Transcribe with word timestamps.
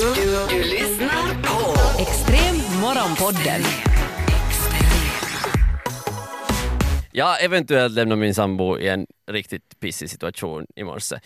Du, 0.00 0.62
lyssnar 0.62 1.42
på 1.42 1.76
Extrem 2.02 2.80
morgonpodden. 2.80 3.62
Jag 7.12 7.44
eventuellt 7.44 7.94
lämnar 7.94 8.16
min 8.16 8.34
sambo 8.34 8.78
i 8.78 8.88
en 8.88 9.06
riktigt 9.30 9.80
pissig 9.80 10.10
situation 10.10 10.66
i 10.76 10.84
morse. 10.84 11.16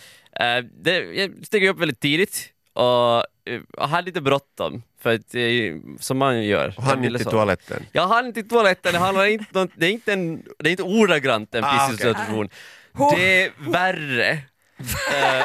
Eh, 0.41 0.65
det, 0.83 0.99
jag 0.99 1.47
steg 1.47 1.69
upp 1.69 1.79
väldigt 1.79 2.01
tidigt 2.01 2.49
och 2.73 3.17
eh, 3.17 3.61
jag 3.77 3.87
hade 3.87 4.07
lite 4.07 4.21
bråttom, 4.21 4.83
för 5.01 5.15
att, 5.15 5.35
eh, 5.35 5.97
som 6.01 6.19
man 6.19 6.45
gör. 6.45 6.75
Och 6.77 6.83
han 6.83 7.05
inte 7.05 7.19
till 7.19 7.27
toaletten. 7.27 7.87
Jag 7.93 8.07
hann 8.07 8.27
inte 8.27 8.41
till 8.41 8.51
toaletten, 8.51 8.93
det, 8.93 8.99
handlar 8.99 9.25
inte, 9.25 9.69
det, 9.77 9.87
är 9.87 9.91
inte 9.91 10.13
en, 10.13 10.43
det 10.59 10.69
är 10.69 10.71
inte 10.71 10.83
ordagrant 10.83 11.55
en 11.55 11.65
Ah, 11.65 11.89
pissig 11.89 11.95
okej. 12.07 12.15
situation. 12.15 12.49
Det 13.17 13.43
är 13.45 13.51
värre. 13.71 14.39
Eh, 14.79 15.45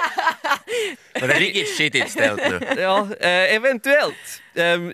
Men 1.20 1.30
det 1.30 1.36
är 1.36 1.39
riktigt 1.39 1.77
skitigt 1.77 2.12
ställt 2.12 2.41
nu. 2.50 2.59
ja, 2.82 3.07
eh, 3.20 3.55
eventuellt. 3.55 4.41
Ehm, 4.55 4.94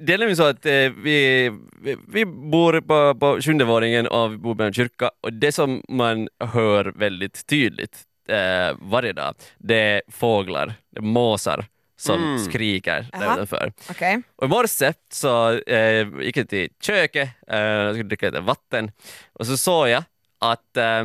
det 0.00 0.14
är 0.14 0.18
nämligen 0.18 0.36
så 0.36 0.44
att 0.44 0.66
eh, 0.66 0.72
vi, 0.72 1.50
vi, 1.82 1.96
vi 2.08 2.24
bor 2.26 2.80
på, 2.80 3.14
på 3.18 3.40
sjunde 3.42 3.64
våningen 3.64 4.06
och 4.06 4.32
vi 4.32 4.36
bor 4.36 4.54
med 4.54 4.66
en 4.66 4.72
kyrka 4.72 5.10
och 5.20 5.32
det 5.32 5.52
som 5.52 5.82
man 5.88 6.28
hör 6.40 6.84
väldigt 6.96 7.46
tydligt 7.46 7.98
eh, 8.28 8.76
varje 8.80 9.12
dag, 9.12 9.34
det 9.58 9.74
är 9.80 10.02
fåglar, 10.08 10.74
det 10.90 10.98
är 10.98 11.02
måsar 11.02 11.64
som 11.96 12.38
skriker 12.50 13.06
där 13.12 13.22
Jaha. 13.24 13.34
utanför. 13.34 13.72
Okej. 13.90 14.22
Och 14.36 14.44
i 14.46 14.48
morse 14.48 14.92
så 15.12 15.52
eh, 15.52 16.06
gick 16.20 16.36
jag 16.36 16.48
till 16.48 16.68
köket, 16.82 17.28
eh, 17.48 17.58
jag 17.58 17.94
skulle 17.94 18.08
dricka 18.08 18.26
lite 18.26 18.40
vatten 18.40 18.90
och 19.32 19.46
så 19.46 19.56
såg 19.56 19.88
jag 19.88 20.04
att 20.38 20.76
eh, 20.76 21.04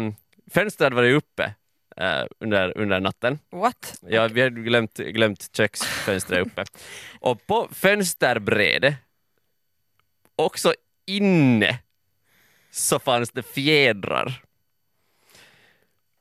fönstret 0.54 0.94
var 0.94 1.04
uppe 1.04 1.54
eh, 1.98 2.24
under, 2.40 2.78
under 2.78 3.00
natten. 3.00 3.40
What? 3.52 3.96
Ja, 4.08 4.28
vi 4.28 4.42
hade 4.42 4.62
glömt, 4.62 4.94
glömt 4.98 5.50
köksfönstret 5.58 6.48
uppe. 6.48 6.66
Och 7.20 7.48
på 7.48 7.68
fönsterbrädet, 7.72 8.94
också 10.36 10.74
inne, 11.06 11.80
så 12.72 13.00
fanns 13.00 13.32
det 13.32 13.44
fjädrar. 13.44 14.42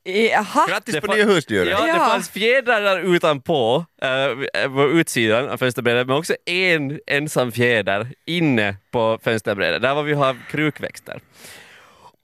Jaha. 0.04 0.66
Grattis 0.68 0.94
Det 0.94 1.00
på 1.00 1.14
nya 1.14 1.24
husdjuret! 1.24 1.70
Ja, 1.70 1.82
det 1.82 1.88
Ja. 1.88 1.96
fanns 1.98 2.30
fjädrar 2.30 2.80
där 2.80 2.98
utanpå, 3.14 3.86
äh, 4.02 4.68
på 4.68 4.90
utsidan 4.90 5.48
av 5.48 5.56
fönsterbrädet, 5.58 6.06
men 6.06 6.16
också 6.16 6.34
en 6.46 7.00
ensam 7.06 7.52
fjäder 7.52 8.06
inne 8.26 8.76
på 8.90 9.18
fönsterbrädet, 9.22 9.82
där 9.82 9.94
var 9.94 10.02
vi 10.02 10.12
har 10.12 10.36
krukväxter. 10.50 11.20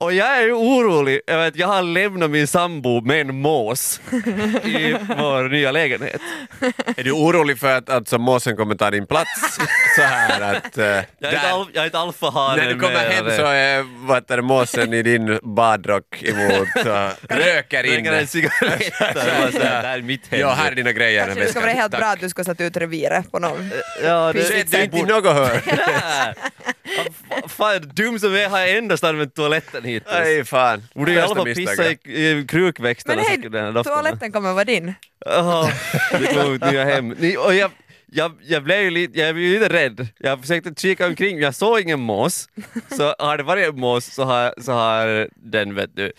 Och 0.01 0.13
jag 0.13 0.43
är 0.43 0.51
orolig 0.53 1.21
över 1.27 1.47
att 1.47 1.55
jag 1.55 1.67
har 1.67 1.81
lämnat 1.81 2.29
min 2.29 2.47
sambo 2.47 3.01
med 3.01 3.21
en 3.21 3.35
mås 3.41 4.01
i 4.63 4.95
vår 5.17 5.49
nya 5.49 5.71
lägenhet. 5.71 6.21
Är 6.97 7.03
du 7.03 7.11
orolig 7.11 7.59
för 7.59 7.77
att 7.77 7.89
alltså, 7.89 8.17
måsen 8.17 8.55
kommer 8.57 8.75
ta 8.75 8.91
din 8.91 9.07
plats? 9.07 9.55
så 9.95 10.01
här 10.01 10.41
att... 10.55 10.77
eh, 10.77 10.85
Jag 10.85 11.03
är 11.19 11.31
där- 11.31 11.51
al- 11.53 11.69
jag 11.73 11.81
är 11.81 11.85
inte 11.85 11.99
alfahane 11.99 12.63
när 12.63 12.73
du 12.73 12.79
kommer 12.79 12.93
mer 12.93 13.09
hem 13.09 13.25
så 13.25 13.45
är 13.45 14.05
vad 14.07 14.17
heter 14.17 14.35
det, 14.37 14.43
måsen 14.43 14.93
i 14.93 15.01
din 15.03 15.39
badrock 15.43 16.23
emot 16.23 16.67
och 16.75 16.85
röker 16.85 17.35
Röker 17.37 17.83
inne. 17.97 18.19
en 18.19 18.27
cigarett. 18.27 18.79
Det 19.13 19.19
här, 19.21 19.51
det 19.51 19.65
här 19.87 19.97
är 19.97 20.01
mitt 20.01 20.27
hem. 20.31 20.39
Ja, 20.39 20.49
här 20.51 20.71
är 20.71 20.75
dina 20.75 20.91
grejer. 20.91 21.25
Kanske 21.25 21.43
det 21.43 21.49
ska 21.51 21.59
vara 21.59 21.71
helt 21.71 21.91
bra 21.91 22.07
att 22.07 22.19
du 22.19 22.29
ska 22.29 22.43
sätta 22.43 22.63
ut 22.63 22.77
reviret 22.77 23.31
på 23.31 23.39
någon. 23.39 23.71
Ja, 24.03 24.33
det, 24.33 24.43
Sätt 24.43 24.71
dig 24.71 24.83
inte 24.83 24.97
i 24.97 25.03
något 25.03 25.33
hörn. 25.33 25.59
Fan, 27.47 27.91
dum 27.93 28.19
som 28.19 28.33
jag 28.33 28.41
är 28.43 28.49
har 28.49 28.59
jag 28.59 28.77
endast 28.77 29.03
använt 29.03 29.35
toaletten 29.35 29.83
hittills. 29.83 30.13
Nej, 30.13 30.45
fan. 30.45 30.83
Borde 30.93 31.11
i 31.11 31.19
alla 31.19 31.35
fall 31.35 31.45
pissa 31.45 31.91
i, 31.91 31.97
i 32.05 32.45
krukväxterna 32.47 33.15
Men 33.15 33.51
hej, 33.53 33.83
toaletten 33.83 34.31
kommer 34.31 34.53
vara 34.53 34.65
din. 34.65 34.93
Jaha, 35.25 35.71
det 36.11 36.71
nya 36.71 36.85
hem. 36.85 37.09
Ni, 37.09 37.37
och 37.37 37.55
jag, 37.55 37.71
jag, 38.05 38.31
jag 38.41 38.63
blev 38.63 38.81
ju 38.81 38.89
lite, 38.89 39.19
jag 39.19 39.35
blev 39.35 39.47
ju 39.47 39.59
lite 39.59 39.73
rädd. 39.73 40.07
Jag 40.17 40.41
försökte 40.41 40.73
kika 40.77 41.07
omkring, 41.07 41.39
jag 41.39 41.55
såg 41.55 41.79
ingen 41.79 41.99
mås. 41.99 42.49
Så 42.97 43.15
har 43.19 43.37
det 43.37 43.43
varit 43.43 43.67
en 43.67 43.79
mås 43.79 44.13
så 44.13 44.23
har, 44.23 44.53
så 44.61 44.71
har 44.71 45.27
den, 45.35 45.75
vet 45.75 45.95
du, 45.95 46.11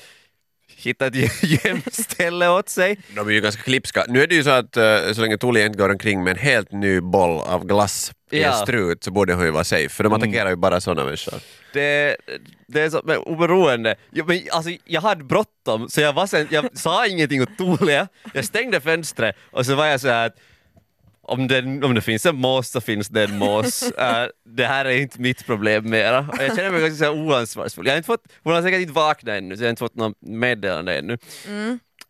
hittat 0.81 1.15
ett 1.17 1.65
gömställe 1.65 2.49
åt 2.59 2.69
sig. 2.69 2.99
De 3.17 3.29
är 3.29 3.33
ju 3.33 3.41
ganska 3.41 3.63
klipska. 3.63 4.05
Nu 4.09 4.23
är 4.23 4.27
det 4.27 4.35
ju 4.35 4.45
så 4.45 4.51
att 4.51 4.77
eh, 4.77 5.13
så 5.13 5.21
länge 5.21 5.39
Tuuli 5.39 5.65
inte 5.65 5.79
går 5.79 5.89
omkring 5.89 6.25
med 6.25 6.31
en 6.31 6.39
helt 6.39 6.73
ny 6.73 7.01
boll 7.01 7.41
av 7.41 7.67
glass 7.67 8.13
i 8.31 8.37
en 8.43 8.43
Ja. 8.43 8.53
strut 8.53 9.05
så 9.05 9.11
borde 9.11 9.35
hon 9.35 9.45
ju 9.45 9.51
vara 9.51 9.65
safe, 9.65 9.89
för 9.89 10.05
de 10.05 10.13
attackerar 10.13 10.51
ju 10.51 10.57
bara 10.57 10.81
sådana 10.81 11.05
människor. 11.05 11.35
Det, 11.73 12.17
det 12.67 12.81
är 12.81 12.91
så, 12.91 13.01
men 13.05 13.17
oberoende. 13.19 13.95
Jag, 14.11 14.29
men, 14.29 14.41
alltså, 14.51 14.71
jag 14.85 15.01
hade 15.01 15.25
bråttom 15.25 15.89
så 15.89 16.01
jag, 16.01 16.13
var 16.13 16.27
sen, 16.27 16.49
jag 16.51 16.79
sa 16.79 17.07
ingenting 17.07 17.43
åt 17.43 17.59
Tuulia. 17.59 18.09
Jag 18.35 18.45
stängde 18.45 18.81
fönstret 18.81 19.37
och 19.51 19.67
så 19.67 19.75
var 19.75 19.87
jag 19.87 20.01
så 20.01 20.09
här 20.09 20.27
att 20.27 20.37
om 21.33 21.49
det, 21.49 21.59
om 21.87 21.95
det 21.95 22.01
finns 22.01 22.27
en 22.27 22.37
mås 22.37 22.69
så 22.71 22.81
finns 22.81 23.09
det 23.09 23.25
en 23.25 23.39
mås. 23.39 23.83
Eh, 23.99 24.25
det 24.45 24.67
här 24.67 24.85
är 24.85 24.91
inte 24.97 25.21
mitt 25.21 25.47
problem 25.47 25.91
mera. 25.91 26.19
Och 26.33 26.43
jag 26.43 26.57
känner 26.57 26.71
mig 26.71 26.81
ganska 26.81 27.05
så 27.07 27.13
oansvarsfull. 27.13 27.87
Jag 27.87 27.93
har 27.93 27.97
inte 27.97 28.07
fått, 28.07 28.25
hon 28.43 28.53
har 28.55 28.63
säkert 28.63 28.81
inte 28.81 28.93
vaknat 28.93 29.37
ännu 29.37 29.57
så 29.57 29.63
jag 29.63 29.67
har 29.67 29.71
inte 29.71 29.81
fått 29.81 29.95
något 29.95 30.17
meddelande 30.21 30.99
ännu. 30.99 31.19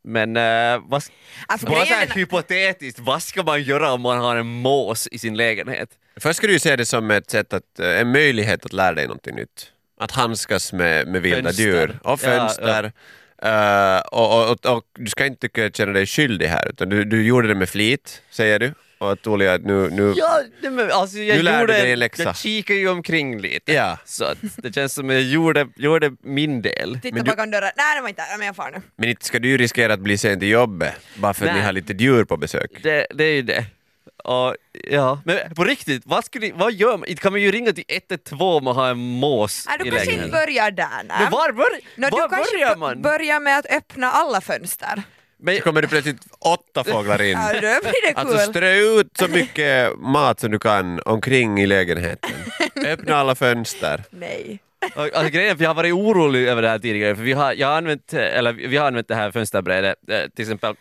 Men 0.04 0.36
uh, 0.36 0.82
vad, 0.88 1.02
Alltså, 1.46 1.66
bara 1.66 1.86
så 1.86 1.94
här 1.94 2.06
är- 2.06 2.10
hypotetiskt, 2.14 2.98
vad 3.00 3.22
ska 3.22 3.42
man 3.42 3.62
göra 3.62 3.92
om 3.92 4.00
man 4.00 4.18
har 4.18 4.36
en 4.36 4.46
mås 4.46 5.08
i 5.12 5.18
sin 5.18 5.36
lägenhet? 5.36 5.88
Först 6.16 6.36
ska 6.36 6.46
du 6.46 6.52
ju 6.52 6.58
se 6.58 6.76
det 6.76 6.86
som 6.86 7.10
ett 7.10 7.30
sätt 7.30 7.52
att, 7.52 7.78
eh, 7.80 8.00
en 8.00 8.12
möjlighet 8.12 8.64
att 8.64 8.72
lära 8.72 8.94
dig 8.94 9.06
någonting 9.06 9.34
nytt. 9.36 9.72
Att 10.00 10.10
handskas 10.10 10.72
med, 10.72 11.06
med 11.08 11.22
vilda 11.22 11.42
Fönster. 11.42 11.62
djur 11.64 11.98
och 12.02 12.10
Ja, 12.10 12.16
fönster. 12.16 12.92
Eh, 13.42 14.00
och, 14.00 14.38
och, 14.42 14.50
och, 14.66 14.76
och 14.76 14.84
du 14.98 15.06
ska 15.10 15.26
inte 15.26 15.40
tycka- 15.48 15.70
känna 15.70 15.92
dig 15.92 16.06
skyldig 16.06 16.46
här, 16.46 16.68
utan 16.68 16.88
du, 16.88 17.04
du 17.04 17.22
gjorde 17.26 17.48
det 17.48 17.54
med 17.54 17.68
flit, 17.68 18.22
säger 18.30 18.58
du. 18.58 18.72
Och 19.00 19.12
att 19.12 19.26
att 19.26 19.62
nu, 19.62 19.90
nu 19.90 20.12
Ja, 20.16 20.40
nej, 20.62 20.70
men 20.70 20.90
alltså 20.90 21.18
jag 21.18 21.36
Nu 21.36 21.42
lärde 21.42 21.60
gjorde, 21.60 21.72
du 21.72 21.78
dig 21.82 21.92
en 21.92 21.98
läxa. 21.98 22.22
Jag 22.22 22.36
kikade 22.36 22.78
ju 22.78 22.88
omkring 22.88 23.40
lite. 23.40 23.72
Ja. 23.72 23.98
Så 24.04 24.24
att 24.24 24.38
det 24.56 24.74
känns 24.74 24.94
som 24.94 25.10
jag 25.10 25.22
gjorde, 25.22 25.68
gjorde 25.76 26.12
min 26.22 26.62
del. 26.62 26.98
Titta 27.02 27.14
Men 27.14 27.24
du- 27.24 27.30
bakom 27.30 27.50
dörren. 27.50 27.70
Nej, 27.76 27.96
det 27.96 28.02
var 28.02 28.08
inte 28.08 28.22
men 28.38 28.46
jag 28.46 28.56
far 28.56 28.70
nu. 28.70 28.82
Men 28.96 29.08
inte 29.08 29.24
ska 29.24 29.38
du 29.38 29.56
riskera 29.56 29.92
att 29.94 30.00
bli 30.00 30.18
sen 30.18 30.40
till 30.40 30.48
jobbet 30.48 30.92
bara 31.14 31.34
för 31.34 31.46
att 31.46 31.54
ni 31.54 31.60
har 31.60 31.72
lite 31.72 31.92
djur 31.92 32.24
på 32.24 32.36
besök. 32.36 32.70
Det, 32.82 33.06
det 33.14 33.24
är 33.24 33.32
ju 33.32 33.42
det. 33.42 33.64
Och, 34.24 34.56
ja. 34.90 35.22
Men 35.24 35.54
på 35.54 35.64
riktigt, 35.64 36.02
vad, 36.06 36.24
skulle, 36.24 36.52
vad 36.54 36.72
gör 36.72 36.96
man? 36.96 37.16
Kan 37.16 37.32
man 37.32 37.40
ju 37.40 37.50
ringa 37.50 37.72
till 37.72 37.84
112 37.88 38.40
om 38.42 38.64
man 38.64 38.76
har 38.76 38.90
en 38.90 38.98
mås 38.98 39.64
Nej, 39.68 39.76
du 39.80 39.86
i 39.86 39.90
kanske 39.90 40.10
inte 40.12 40.26
lägenheten. 40.26 40.46
börjar 40.46 40.70
där. 40.70 41.04
Nej. 41.08 41.16
Men 41.20 41.30
var, 41.30 41.52
bör, 41.52 41.64
Nå, 41.96 42.08
var 42.10 42.22
du 42.22 42.36
kanske 42.36 42.56
börjar 42.56 42.76
man? 42.76 43.02
börjar 43.02 43.40
med 43.40 43.58
att 43.58 43.66
öppna 43.66 44.10
alla 44.10 44.40
fönster. 44.40 45.02
Men, 45.42 45.56
Så 45.56 45.62
kommer 45.62 45.82
det 45.82 45.88
plötsligt 45.88 46.18
åtta 46.38 46.84
fåglar 46.84 47.22
in. 47.22 47.38
Ja, 47.38 47.52
då 47.52 47.60
blir 47.60 48.08
det 48.12 48.20
Alltså 48.20 48.36
kul. 48.36 48.46
strö 48.46 48.74
ut 49.00 49.10
så 49.18 49.28
mycket 49.28 49.98
mat 49.98 50.40
som 50.40 50.50
du 50.50 50.58
kan 50.58 51.00
omkring 51.04 51.60
i 51.60 51.66
lägenheten. 51.66 52.30
Öppna 52.86 53.16
alla 53.16 53.34
fönster. 53.34 54.04
Nej. 54.10 54.58
alltså, 54.96 55.28
grejen 55.28 55.50
är 55.50 55.54
att 55.54 55.60
jag 55.60 55.68
har 55.70 55.74
varit 55.74 55.92
orolig 55.94 56.48
över 56.48 56.62
det 56.62 56.68
här 56.68 56.78
tidigare, 56.78 57.16
för 57.16 57.22
vi 57.22 57.32
har, 57.32 57.52
jag 57.52 57.68
har 57.68 57.76
använt, 57.76 58.12
eller, 58.12 58.52
vi 58.52 58.76
har 58.76 58.86
använt 58.86 59.08
det 59.08 59.14
här 59.14 59.30
fönsterbrädet, 59.30 59.96
eh, 60.10 60.18
till 60.36 60.42
exempel 60.42 60.74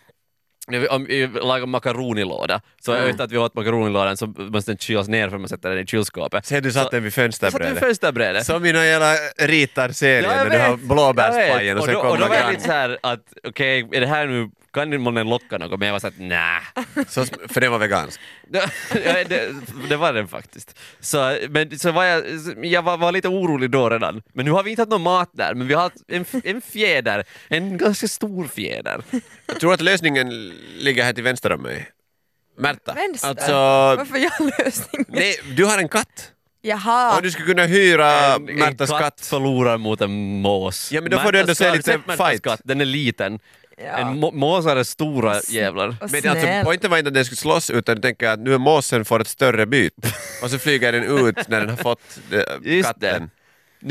om 0.90 1.04
vi 1.04 1.26
lagar 1.26 1.66
makaronilåda, 1.66 2.60
så 2.80 2.92
Mm. 2.92 3.10
efter 3.10 3.24
att 3.24 3.32
vi 3.32 3.38
åt 3.38 3.54
makaronilådan 3.54 4.16
så 4.16 4.26
måste 4.26 4.70
den 4.70 4.78
kylas 4.78 5.08
ner 5.08 5.28
för 5.28 5.36
att 5.36 5.40
man 5.40 5.48
sätter 5.48 5.70
den 5.70 5.78
i 5.78 5.86
kylskåpet. 5.86 6.46
Se 6.46 6.60
du 6.60 6.72
satt 6.72 6.90
den 6.90 7.02
vid 7.02 7.12
satte 7.12 7.30
vid 7.30 7.30
fönsterbrädet. 7.40 7.78
fönsterbrädet. 7.78 8.46
Som 8.46 8.64
i 8.64 8.72
någon 8.72 8.86
jävla 8.86 9.14
ritar-serien 9.38 10.24
Ja, 10.36 10.44
när 10.44 10.50
du 10.50 10.58
har 10.58 10.76
blåbärspajen 10.76 11.78
och 11.78 11.88
vet. 11.88 11.94
sen 11.94 11.96
och 11.96 12.02
då, 12.04 12.10
och 12.10 12.18
då 12.18 12.24
kommer 12.24 12.28
var 12.28 12.36
jag 12.44 12.50
lite 12.50 12.62
såhär 12.64 12.98
att 13.02 13.20
okej, 13.48 13.88
är 13.92 14.00
det 14.00 14.06
här 14.06 14.26
nu, 14.26 14.50
kan 14.72 15.00
månne 15.00 15.24
locka 15.24 15.58
något? 15.58 15.78
Men 15.78 15.86
jag 15.88 15.92
var 15.92 16.00
såhär 16.00 16.14
nä. 16.18 16.60
Så, 17.08 17.24
för 17.48 17.60
den 17.60 17.70
var 17.72 17.78
vegansk. 17.78 18.20
Ja, 18.52 19.24
det, 19.28 19.54
det 19.88 19.96
var 19.96 20.12
den 20.12 20.28
faktiskt. 20.28 20.78
Så, 21.00 21.38
men, 21.50 21.78
så 21.78 21.90
var 21.92 22.04
jag, 22.04 22.24
jag 22.62 22.82
var, 22.82 22.96
var 22.96 23.12
lite 23.12 23.28
orolig 23.28 23.70
då 23.70 23.90
redan. 23.90 24.22
Men 24.32 24.44
nu 24.44 24.50
har 24.50 24.62
vi 24.62 24.70
inte 24.70 24.82
haft 24.82 24.90
någon 24.90 25.02
mat 25.02 25.30
där, 25.32 25.54
men 25.54 25.66
vi 25.66 25.74
har 25.74 25.82
haft 25.82 25.96
en, 26.08 26.24
en 26.44 26.60
fjäder, 26.60 27.24
en 27.48 27.78
ganska 27.78 28.08
stor 28.08 28.46
fjäder. 28.46 29.02
Jag 29.46 29.60
tror 29.60 29.74
att 29.74 29.80
lösningen 29.80 30.28
ligger 30.78 31.04
här 31.04 31.12
till 31.12 31.24
vänster 31.24 31.52
om 31.52 31.62
mig. 31.62 31.88
Märta. 32.58 32.94
Vänster? 32.94 33.28
Alltså, 33.28 33.52
Varför 33.52 34.18
jag 34.18 34.32
lösning? 34.66 35.04
nej, 35.08 35.40
du 35.56 35.64
har 35.64 35.78
en 35.78 35.88
katt. 35.88 36.32
Jaha. 36.62 37.16
Och 37.16 37.22
du 37.22 37.30
skulle 37.30 37.46
kunna 37.46 37.64
hyra 37.64 38.12
en, 38.34 38.48
en 38.48 38.56
Märtas 38.56 38.90
katt 38.90 39.00
katt. 39.00 39.26
förlorar 39.26 39.78
mot 39.78 40.00
en 40.00 40.40
mås. 40.40 40.92
Ja, 40.92 41.00
men 41.00 41.10
då 41.10 41.18
får 41.18 41.32
du 41.32 41.40
ändå 41.40 41.54
se 41.54 41.70
lite 41.72 42.00
fight. 42.16 42.42
Katt? 42.42 42.60
Den 42.64 42.80
är 42.80 42.84
liten. 42.84 43.38
Ja. 43.84 43.96
En 43.98 44.18
må- 44.18 44.30
måsar 44.32 44.76
är 44.76 44.84
stora 44.84 45.40
jävlar. 45.48 45.88
Och 45.88 46.10
Men 46.12 46.28
alltså, 46.28 46.46
poängen 46.64 46.90
var 46.90 46.98
inte 46.98 47.08
att 47.08 47.14
den 47.14 47.24
skulle 47.24 47.36
slåss 47.36 47.70
utan 47.70 47.96
du 47.96 48.02
tänker 48.02 48.28
att 48.28 48.38
nu 48.40 48.54
är 48.54 48.58
måsen 48.58 49.04
får 49.04 49.20
ett 49.20 49.28
större 49.28 49.66
byt 49.66 49.94
och 50.42 50.50
så 50.50 50.58
flyger 50.58 50.92
den 50.92 51.26
ut 51.28 51.48
när 51.48 51.60
den 51.60 51.68
har 51.70 51.76
fått 51.76 52.00
Just 52.62 52.86
katten. 52.88 53.22
det. 53.22 53.28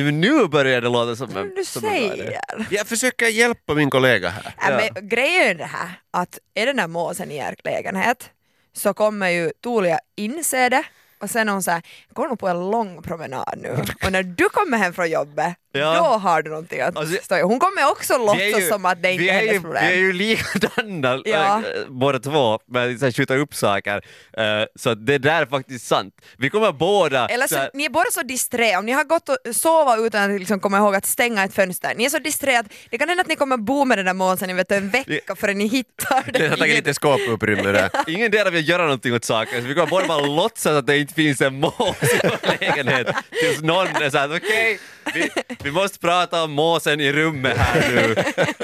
Nu, 0.03 0.11
nu 0.11 0.47
börjar 0.47 0.81
det 0.81 0.89
låta 0.89 1.15
som 1.15 1.37
en... 1.37 1.55
du 1.55 1.65
som 1.65 1.81
säger. 1.81 2.39
Jag 2.69 2.87
försöker 2.87 3.27
hjälpa 3.27 3.73
min 3.73 3.89
kollega 3.89 4.29
här. 4.29 4.71
Äh, 4.71 4.89
men 4.95 5.07
grejen 5.09 5.49
är 5.49 5.55
det 5.55 5.65
här 5.65 5.89
att 6.11 6.39
är 6.53 6.65
den 6.65 6.75
där 6.77 6.87
måsen 6.87 7.31
i 7.31 7.37
er 7.37 7.55
lägenhet 7.63 8.29
så 8.73 8.93
kommer 8.93 9.29
ju 9.29 9.51
Tuulia 9.63 9.99
inse 10.15 10.69
det 10.69 10.83
och 11.21 11.29
sen 11.29 11.49
är 11.49 11.53
hon 11.53 11.63
såhär, 11.63 11.81
jag 12.07 12.15
går 12.15 12.27
nog 12.27 12.39
på 12.39 12.47
en 12.47 12.71
lång 12.71 13.01
promenad 13.01 13.53
nu 13.61 13.69
och 14.05 14.11
när 14.11 14.23
du 14.23 14.49
kommer 14.49 14.77
hem 14.77 14.93
från 14.93 15.09
jobbet 15.11 15.55
Ja. 15.71 15.93
då 15.97 16.03
har 16.17 16.41
du 16.41 16.49
någonting 16.49 16.81
att 16.81 16.97
Alltså, 16.97 17.17
stå 17.23 17.37
i. 17.37 17.41
Hon 17.41 17.59
kommer 17.59 17.91
också 17.91 18.17
låtsas 18.17 18.41
ju- 18.61 18.67
som 18.67 18.85
att 18.85 19.01
det 19.03 19.11
inte 19.11 19.23
vi 19.23 19.29
är 19.29 19.33
hennes 19.33 19.53
ju, 19.53 19.61
problem. 19.61 19.83
Vi 19.87 19.93
är 19.93 19.97
ju 19.97 20.13
likadana 20.13 21.21
Ja. 21.25 21.57
äh, 21.57 21.63
båda 21.89 22.19
två 22.19 22.59
med 22.67 23.03
att 23.03 23.15
skjuta 23.15 23.35
upp 23.35 23.55
saker. 23.55 24.01
Eh, 24.37 24.43
så 24.75 24.93
det 24.95 25.17
där 25.17 25.41
är 25.41 25.45
faktiskt 25.45 25.87
sant. 25.87 26.13
Vi 26.37 26.49
kommer 26.49 26.71
båda... 26.71 27.27
Eller 27.27 27.47
så, 27.47 27.53
så 27.53 27.59
här- 27.59 27.69
ni 27.73 27.85
är 27.85 27.89
båda 27.89 28.11
så 28.11 28.21
disträ, 28.23 28.77
om 28.77 28.85
ni 28.85 28.91
har 28.91 29.03
gått 29.03 29.29
och 29.29 29.37
sova 29.55 29.97
utan 29.97 30.31
att 30.35 30.39
liksom 30.39 30.59
komma 30.59 30.77
ihåg 30.77 30.95
att 30.95 31.05
stänga 31.05 31.43
ett 31.43 31.53
fönster, 31.53 31.93
ni 31.97 32.05
är 32.05 32.09
så 32.09 32.19
disträ 32.19 32.59
att 32.59 32.65
det 32.89 32.97
kan 32.97 33.09
hända 33.09 33.21
att 33.21 33.27
ni 33.27 33.35
kommer 33.35 33.57
bo 33.57 33.85
med 33.85 33.97
den 33.97 34.05
där 34.05 34.13
måsen 34.13 34.49
i 34.49 34.53
vet 34.53 34.71
en 34.71 34.89
vecka 34.89 35.35
förrän 35.35 35.57
ni 35.57 35.67
hittar 35.67 36.31
Den 36.31 36.41
har 36.41 36.49
den. 36.49 36.59
tagit 36.59 36.75
lite 36.75 36.93
skåputrymme 36.93 37.71
där. 37.71 37.89
Ingen 38.07 38.31
del 38.31 38.51
vill 38.51 38.69
göra 38.69 38.83
någonting 38.83 39.13
åt 39.15 39.25
saken, 39.25 39.61
så 39.61 39.67
vi 39.67 39.73
kommer 39.73 39.87
båda 39.87 40.07
bara 40.07 40.21
låtsas 40.25 40.71
att 40.77 40.87
det 40.87 40.97
inte 40.97 41.13
finns 41.13 41.41
en 41.41 41.59
mås 41.59 42.03
i 42.03 42.19
vår 42.23 42.47
lägenhet 42.59 43.07
tills 43.41 43.61
någon 43.61 43.87
är 43.87 44.09
såhär 44.09 44.35
okej, 44.35 44.79
vi, 45.13 45.29
vi 45.63 45.71
måste 45.71 45.99
prata 45.99 46.43
om 46.43 46.51
måsen 46.51 46.99
i 46.99 47.11
rummet 47.11 47.57
här 47.57 47.91
nu. 47.91 48.15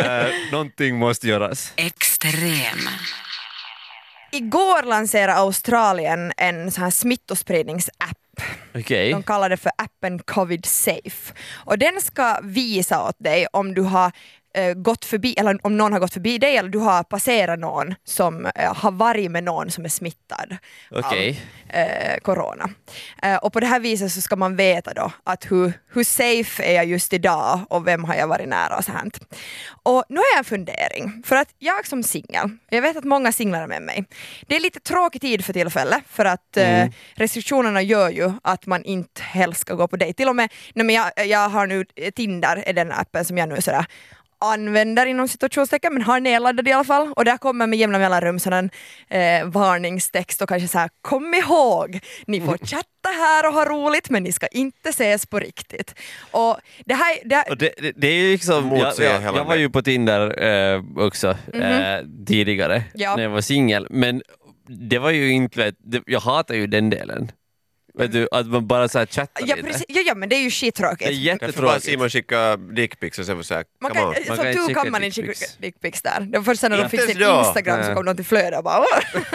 Uh, 0.01 0.33
någonting 0.51 0.97
måste 0.97 1.27
göras. 1.27 1.73
Extrem. 1.75 2.79
Igår 4.31 4.83
lanserade 4.83 5.33
Australien 5.33 6.31
en 6.37 6.71
sån 6.71 6.83
här 6.83 6.91
smittospridningsapp. 6.91 8.17
Okej. 8.75 9.11
De 9.11 9.23
kallar 9.23 9.49
det 9.49 9.57
för 9.57 9.71
appen 9.77 10.19
Covid 10.19 10.65
Safe. 10.65 11.33
Och 11.53 11.77
den 11.77 12.01
ska 12.01 12.39
visa 12.43 13.07
åt 13.07 13.15
dig 13.19 13.47
om 13.53 13.73
du 13.73 13.81
har 13.81 14.11
eh, 14.55 14.73
gått 14.73 15.05
förbi, 15.05 15.33
eller 15.37 15.59
om 15.65 15.77
någon 15.77 15.93
har 15.93 15.99
gått 15.99 16.13
förbi 16.13 16.37
dig 16.37 16.57
eller 16.57 16.69
du 16.69 16.79
har 16.79 17.03
passerat 17.03 17.59
någon 17.59 17.95
som 18.03 18.45
eh, 18.45 18.75
har 18.75 18.91
varit 18.91 19.31
med 19.31 19.43
någon 19.43 19.71
som 19.71 19.85
är 19.85 19.89
smittad 19.89 20.57
Okej. 20.91 21.41
av 21.69 21.79
eh, 21.79 22.17
corona. 22.21 22.69
Eh, 23.23 23.35
och 23.35 23.53
på 23.53 23.59
det 23.59 23.65
här 23.65 23.79
viset 23.79 24.11
så 24.11 24.21
ska 24.21 24.35
man 24.35 24.55
veta 24.55 24.93
då 24.93 25.11
att 25.23 25.51
hur, 25.51 25.73
hur 25.93 26.03
safe 26.03 26.63
är 26.63 26.75
jag 26.75 26.85
just 26.85 27.13
idag 27.13 27.59
och 27.69 27.87
vem 27.87 28.03
har 28.03 28.15
jag 28.15 28.27
varit 28.27 28.49
nära 28.49 28.77
och 28.77 28.83
så 28.83 28.91
här. 28.91 29.11
Och 29.83 30.03
nu 30.09 30.17
har 30.17 30.25
jag 30.33 30.37
en 30.37 30.45
fundering, 30.45 31.23
för 31.25 31.35
att 31.35 31.49
jag 31.59 31.87
som 31.87 32.03
singel, 32.03 32.49
jag 32.69 32.81
vet 32.81 32.97
att 32.97 33.03
många 33.03 33.31
singlar 33.31 33.61
är 33.61 33.67
med 33.67 33.81
mig, 33.81 34.05
det 34.47 34.55
är 34.55 34.59
lite 34.59 34.79
tråkig 34.79 35.21
tid 35.21 35.45
för 35.45 35.53
tillfället 35.53 36.03
för 36.09 36.25
att 36.25 36.57
eh, 36.57 36.85
restriktionerna 37.15 37.81
gör 37.81 38.09
ju 38.09 38.31
att 38.43 38.65
man 38.65 38.83
inte 38.83 39.21
helst 39.21 39.61
ska 39.61 39.73
gå 39.73 39.87
på 39.87 39.95
dejt. 39.95 40.17
Till 40.17 40.29
och 40.29 40.35
med, 40.35 40.53
nej 40.73 40.85
men 40.85 40.95
jag, 40.95 41.27
jag 41.27 41.49
har 41.49 41.67
nu, 41.67 41.85
Tinder 42.15 42.63
är 42.65 42.73
den 42.73 42.91
appen 42.91 43.25
som 43.25 43.37
jag 43.37 43.49
nu 43.49 43.61
sådär 43.61 43.85
använder 44.39 45.05
inom 45.05 45.27
situationstecken 45.27 45.93
men 45.93 46.01
har 46.01 46.19
nedladdad 46.19 46.67
i 46.67 46.71
alla 46.71 46.83
fall 46.83 47.13
och 47.15 47.25
där 47.25 47.37
kommer 47.37 47.67
med 47.67 47.79
jämna 47.79 47.99
mellanrum 47.99 48.39
sådan 48.39 48.69
eh, 49.09 49.45
varningstext 49.45 50.41
och 50.41 50.49
kanske 50.49 50.67
så 50.67 50.77
här 50.77 50.89
kom 51.01 51.33
ihåg, 51.33 51.99
ni 52.27 52.41
får 52.41 52.57
chatta 52.65 53.09
här 53.17 53.47
och 53.47 53.53
ha 53.53 53.65
roligt 53.65 54.09
men 54.09 54.23
ni 54.23 54.31
ska 54.31 54.47
inte 54.47 54.89
ses 54.89 55.25
på 55.25 55.39
riktigt. 55.39 55.95
Och 56.31 56.57
det 56.85 56.93
här, 56.93 57.17
det 57.25 57.35
här 57.35 57.49
Och 57.51 57.57
det, 57.57 57.73
det, 57.77 57.91
det 57.95 58.07
är 58.07 58.13
ju 58.13 58.31
liksom, 58.31 58.75
jag, 58.75 58.93
jag, 58.99 59.23
jag 59.23 59.45
var 59.45 59.55
ju 59.55 59.69
på 59.69 59.81
Tinder 59.81 60.43
eh, 60.43 60.83
också 60.97 61.37
eh, 61.53 62.05
tidigare 62.27 62.83
Ja. 62.93 63.15
när 63.15 63.23
jag 63.23 63.29
var 63.29 63.41
singel, 63.41 63.87
men 63.89 64.21
det 64.67 64.99
var 64.99 65.11
ju 65.11 65.31
inte, 65.31 65.73
jag 66.05 66.19
hatar 66.19 66.55
ju 66.55 66.67
den 66.67 66.89
delen. 66.89 67.31
Vet 67.97 68.11
du, 68.11 68.27
att 68.31 68.47
man 68.47 68.67
bara 68.67 68.87
så 68.87 68.99
här 68.99 69.05
chattar 69.05 69.43
ja, 69.47 69.55
lite. 69.55 69.67
precis, 69.67 69.85
ja, 69.87 70.01
ja 70.05 70.15
men 70.15 70.29
det 70.29 70.35
är 70.35 70.37
ju 70.37 70.43
Det 70.43 70.47
är 70.47 70.51
skittråkigt. 70.51 70.99
Därför 70.99 71.61
bara 71.61 71.71
jättetråkigt. 71.73 71.83
Simon 71.85 72.09
skicka 72.09 72.57
dickpics 72.57 73.19
och 73.19 73.25
sen 73.25 73.35
får 73.35 73.43
säga 73.43 73.63
Man 73.81 73.91
come 73.91 74.01
kan, 74.01 74.09
on. 74.09 74.15
Som 74.25 74.35
kan 74.37 74.45
tur 74.53 74.67
skicka 74.67 74.81
kan 74.83 74.91
man 74.91 75.03
inte 75.03 75.15
skicka 75.21 75.27
dickpics. 75.31 75.57
dickpics 75.57 76.01
där. 76.01 76.19
Det 76.19 76.37
var 76.37 76.45
först 76.45 76.61
sen 76.61 76.71
när 76.71 76.77
de 76.77 76.83
Inte 76.83 76.97
fick 76.97 77.09
sin 77.09 77.19
då. 77.19 77.43
Instagram 77.47 77.81
så 77.81 77.85
Nej. 77.87 77.95
kom 77.95 78.05
de 78.05 78.15
till 78.15 78.25
flödet 78.25 78.57
och 78.57 78.63
bara 78.63 78.79
"Åh." 78.79 78.85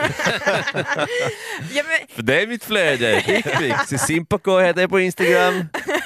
ja, 1.73 1.83
men, 1.89 1.99
För 2.15 2.23
det 2.23 2.43
är 2.43 2.47
mitt 2.47 2.65
flöde, 2.65 3.15
dickpics. 3.27 4.05
Simpako 4.07 4.59
heter 4.61 4.81
jag 4.81 4.91
på 4.91 5.01
Instagram. 5.01 5.65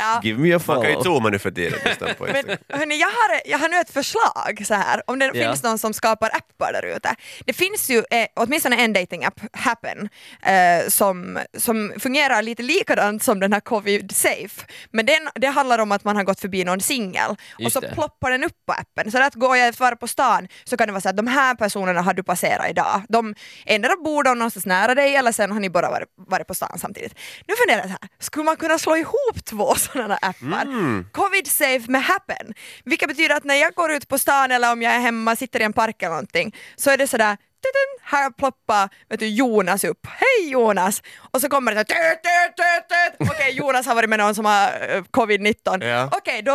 ja. 0.00 0.20
Give 0.24 0.38
me 0.38 0.52
a 0.54 0.60
Man 0.66 0.82
kan 0.82 0.90
ju 0.90 1.02
zooma 1.02 1.28
nu 1.28 1.38
för 1.38 1.50
tiden 1.50 1.78
på 2.18 2.24
Men 2.24 2.56
hörni, 2.68 3.00
jag 3.00 3.06
har, 3.06 3.40
jag 3.44 3.58
har 3.58 3.68
nu 3.68 3.76
ett 3.76 3.90
förslag 3.90 4.62
så 4.66 4.74
här. 4.74 5.02
om 5.06 5.18
det 5.18 5.30
Ja. 5.34 5.46
finns 5.48 5.62
någon 5.62 5.78
som 5.78 5.92
skapar 5.94 6.30
appar 6.36 6.72
där 6.72 6.84
ute. 6.96 7.14
Det 7.46 7.52
finns 7.52 7.90
ju 7.90 7.98
eh, 8.10 8.26
åtminstone 8.36 8.76
en 8.76 8.92
datingapp, 8.92 9.40
Happen, 9.52 10.08
eh, 10.42 10.88
som, 10.88 11.38
som 11.58 11.92
fungerar 11.98 12.42
lite 12.42 12.62
likadant 12.62 13.22
som 13.22 13.40
den 13.40 13.52
här 13.52 13.60
Covid 13.60 14.16
Safe. 14.16 14.66
Men 14.90 15.06
den, 15.06 15.28
det 15.34 15.46
handlar 15.46 15.78
om 15.78 15.92
att 15.92 16.04
man 16.04 16.16
har 16.16 16.24
gått 16.24 16.40
förbi 16.40 16.64
någon 16.64 16.80
singel 16.80 17.36
och 17.64 17.72
så 17.72 17.80
det. 17.80 17.94
ploppar 17.94 18.30
den 18.30 18.44
upp 18.44 18.56
på 18.66 18.72
appen. 18.72 19.10
Så 19.12 19.22
att 19.22 19.34
går 19.34 19.56
jag 19.56 19.74
vara 19.78 19.96
på 19.96 20.08
stan 20.08 20.48
så 20.64 20.76
kan 20.76 20.86
det 20.86 20.92
vara 20.92 21.00
så 21.00 21.08
att 21.08 21.16
de 21.16 21.26
här 21.26 21.54
personerna 21.54 22.02
har 22.02 22.14
du 22.14 22.22
passerat 22.22 22.70
idag. 22.70 23.02
De 23.08 23.34
endera 23.66 23.96
bor 23.96 24.22
de 24.22 24.38
någonstans 24.38 24.66
nära 24.66 24.94
dig 24.94 25.16
eller 25.16 25.32
sen 25.32 25.52
har 25.52 25.60
ni 25.60 25.70
bara 25.70 25.90
varit, 25.90 26.08
varit 26.28 26.46
på 26.46 26.54
stan 26.54 26.78
samtidigt. 26.78 27.14
Nu 27.48 27.54
funderar 27.56 27.78
jag 27.78 27.86
så 27.86 27.90
här, 28.00 28.08
skulle 28.18 28.44
man 28.44 28.56
kunna 28.56 28.78
slå 28.78 28.96
ihop 28.96 29.44
två 29.44 29.74
sådana 29.92 30.16
appar? 30.16 30.66
Covid 31.12 31.46
Safe 31.46 31.84
med 31.88 32.02
Happen, 32.02 32.54
vilket 32.84 33.08
betyder 33.08 33.36
att 33.36 33.44
när 33.44 33.54
jag 33.54 33.74
går 33.74 33.92
ut 33.92 34.08
på 34.08 34.18
stan 34.18 34.50
eller 34.50 34.72
om 34.72 34.82
jag 34.82 34.94
är 34.94 35.00
hemma, 35.00 35.36
sitter 35.36 35.60
i 35.60 35.62
en 35.62 35.72
park 35.72 36.02
eller 36.02 36.10
någonting, 36.10 36.54
så 36.76 36.90
är 36.90 36.96
det 36.98 37.06
sådär 37.06 37.36
tutun, 37.62 37.90
här 38.02 38.30
ploppar 38.30 38.88
vet 39.08 39.20
du, 39.20 39.26
Jonas 39.28 39.84
upp. 39.84 40.06
Hej 40.06 40.50
Jonas! 40.50 41.02
Och 41.30 41.40
så 41.40 41.48
kommer 41.48 41.74
det 41.74 41.84
så 41.88 41.94
här, 41.94 42.12
tut, 42.14 42.22
tut, 42.22 42.56
tut, 42.56 43.18
tut. 43.28 43.30
Okej, 43.30 43.52
Jonas 43.56 43.86
har 43.86 43.94
varit 43.94 44.10
med 44.10 44.18
någon 44.18 44.34
som 44.34 44.44
har 44.44 44.66
eh, 44.88 45.02
covid-19. 45.10 45.84
Ja. 45.84 46.08
Okej, 46.12 46.42
då 46.42 46.52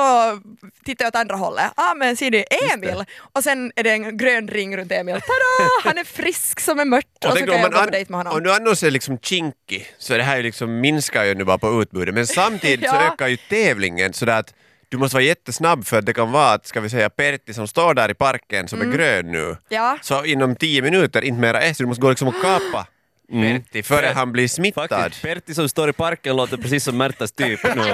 tittar 0.86 1.06
jag 1.06 1.10
åt 1.12 1.16
andra 1.16 1.36
hållet. 1.36 1.72
Ah, 1.76 1.94
men 1.94 2.18
ser 2.18 2.32
du, 2.32 2.44
Emil! 2.74 3.04
Och 3.34 3.44
sen 3.44 3.72
är 3.76 3.84
det 3.84 3.92
en 3.92 4.18
grön 4.18 4.48
ring 4.48 4.78
runt 4.78 4.92
Emil. 4.92 5.14
Tada! 5.16 5.70
Han 5.84 5.98
är 5.98 6.04
frisk 6.04 6.60
som 6.60 6.80
en 6.80 6.90
mört. 6.90 7.06
Och, 7.26 7.32
Och 7.32 7.38
så 7.38 7.46
kan 7.46 7.62
jag 7.62 7.72
gå 7.74 7.80
på 7.80 7.86
dejt 7.90 8.12
med 8.12 8.20
honom. 8.20 8.34
om 8.34 8.44
du 8.44 8.54
annars 8.54 8.84
är 8.84 8.92
liksom 8.92 9.20
kinkig 9.20 9.94
så 9.98 10.18
det 10.18 10.24
här 10.24 10.44
liksom 10.44 10.80
minskar 10.80 11.24
ju 11.24 11.36
nu 11.36 11.44
bara 11.44 11.58
på 11.58 11.82
utbudet 11.82 12.16
men 12.16 12.28
samtidigt 12.28 12.90
så 12.90 12.96
Ja. 13.00 13.14
ökar 13.14 13.28
ju 13.28 13.38
tävlingen 13.38 14.14
sådär 14.14 14.40
att 14.40 14.54
du 14.90 14.98
måste 14.98 15.16
vara 15.16 15.24
jättesnabb 15.24 15.86
för 15.86 15.98
att 16.00 16.06
det 16.06 16.14
kan 16.14 16.32
vara 16.32 16.52
att, 16.54 16.66
ska 16.68 16.80
vi 16.82 16.90
säga 16.90 17.10
Pertti 17.10 17.54
som 17.54 17.68
står 17.68 17.94
där 17.94 18.12
i 18.12 18.14
parken 18.14 18.68
som 18.68 18.82
är 18.82 18.86
grön 18.86 19.32
nu, 19.32 19.44
Mm. 19.46 19.58
Ja. 19.70 19.98
så 20.02 20.26
inom 20.26 20.56
tio 20.56 20.82
minuter, 20.82 21.22
inte 21.22 21.42
mera 21.42 21.62
är, 21.62 21.74
så 21.74 21.84
du 21.84 21.88
måste 21.88 22.02
gå 22.02 22.10
liksom 22.10 22.28
och 22.28 22.42
kapa 22.42 22.88
Pertti 23.32 23.84
före 23.84 24.12
han 24.16 24.32
blir 24.32 24.48
smittad. 24.48 24.90
Faktiskt, 24.90 25.22
Pertti 25.22 25.54
som 25.54 25.70
står 25.70 25.90
i 25.90 25.94
parken 25.94 26.36
låter 26.36 26.58
precis 26.58 26.84
som 26.84 26.98
Märtas 26.98 27.32
typ 27.32 27.64
nu. 27.64 27.82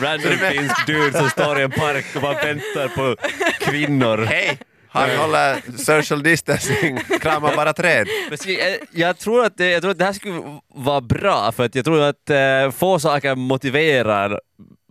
Random 0.00 0.32
finsk 0.50 0.86
dude 0.86 1.18
som 1.18 1.30
står 1.30 1.60
i 1.60 1.62
en 1.62 1.70
park 1.70 2.04
och 2.16 2.22
bara 2.22 2.34
väntar 2.44 2.88
på 2.88 3.16
kvinnor. 3.60 4.18
Hej! 4.24 4.58
Han 4.94 5.10
håller 5.10 5.78
social 5.84 6.22
distancing, 6.22 6.98
kramar 7.20 7.56
bara 7.56 7.72
träd. 7.72 8.06
Jag, 8.90 9.18
tror 9.18 9.44
att 9.44 9.56
det, 9.56 9.70
jag 9.70 9.82
tror 9.82 9.90
att 9.90 9.98
det 9.98 10.04
här 10.04 10.12
skulle 10.12 10.60
vara 10.74 11.00
bra 11.00 11.52
för 11.52 11.64
att 11.64 11.74
jag 11.74 11.84
tror 11.84 12.02
att 12.02 12.30
eh, 12.30 12.70
få 12.70 12.98
saker 12.98 13.34
motiverar 13.34 14.40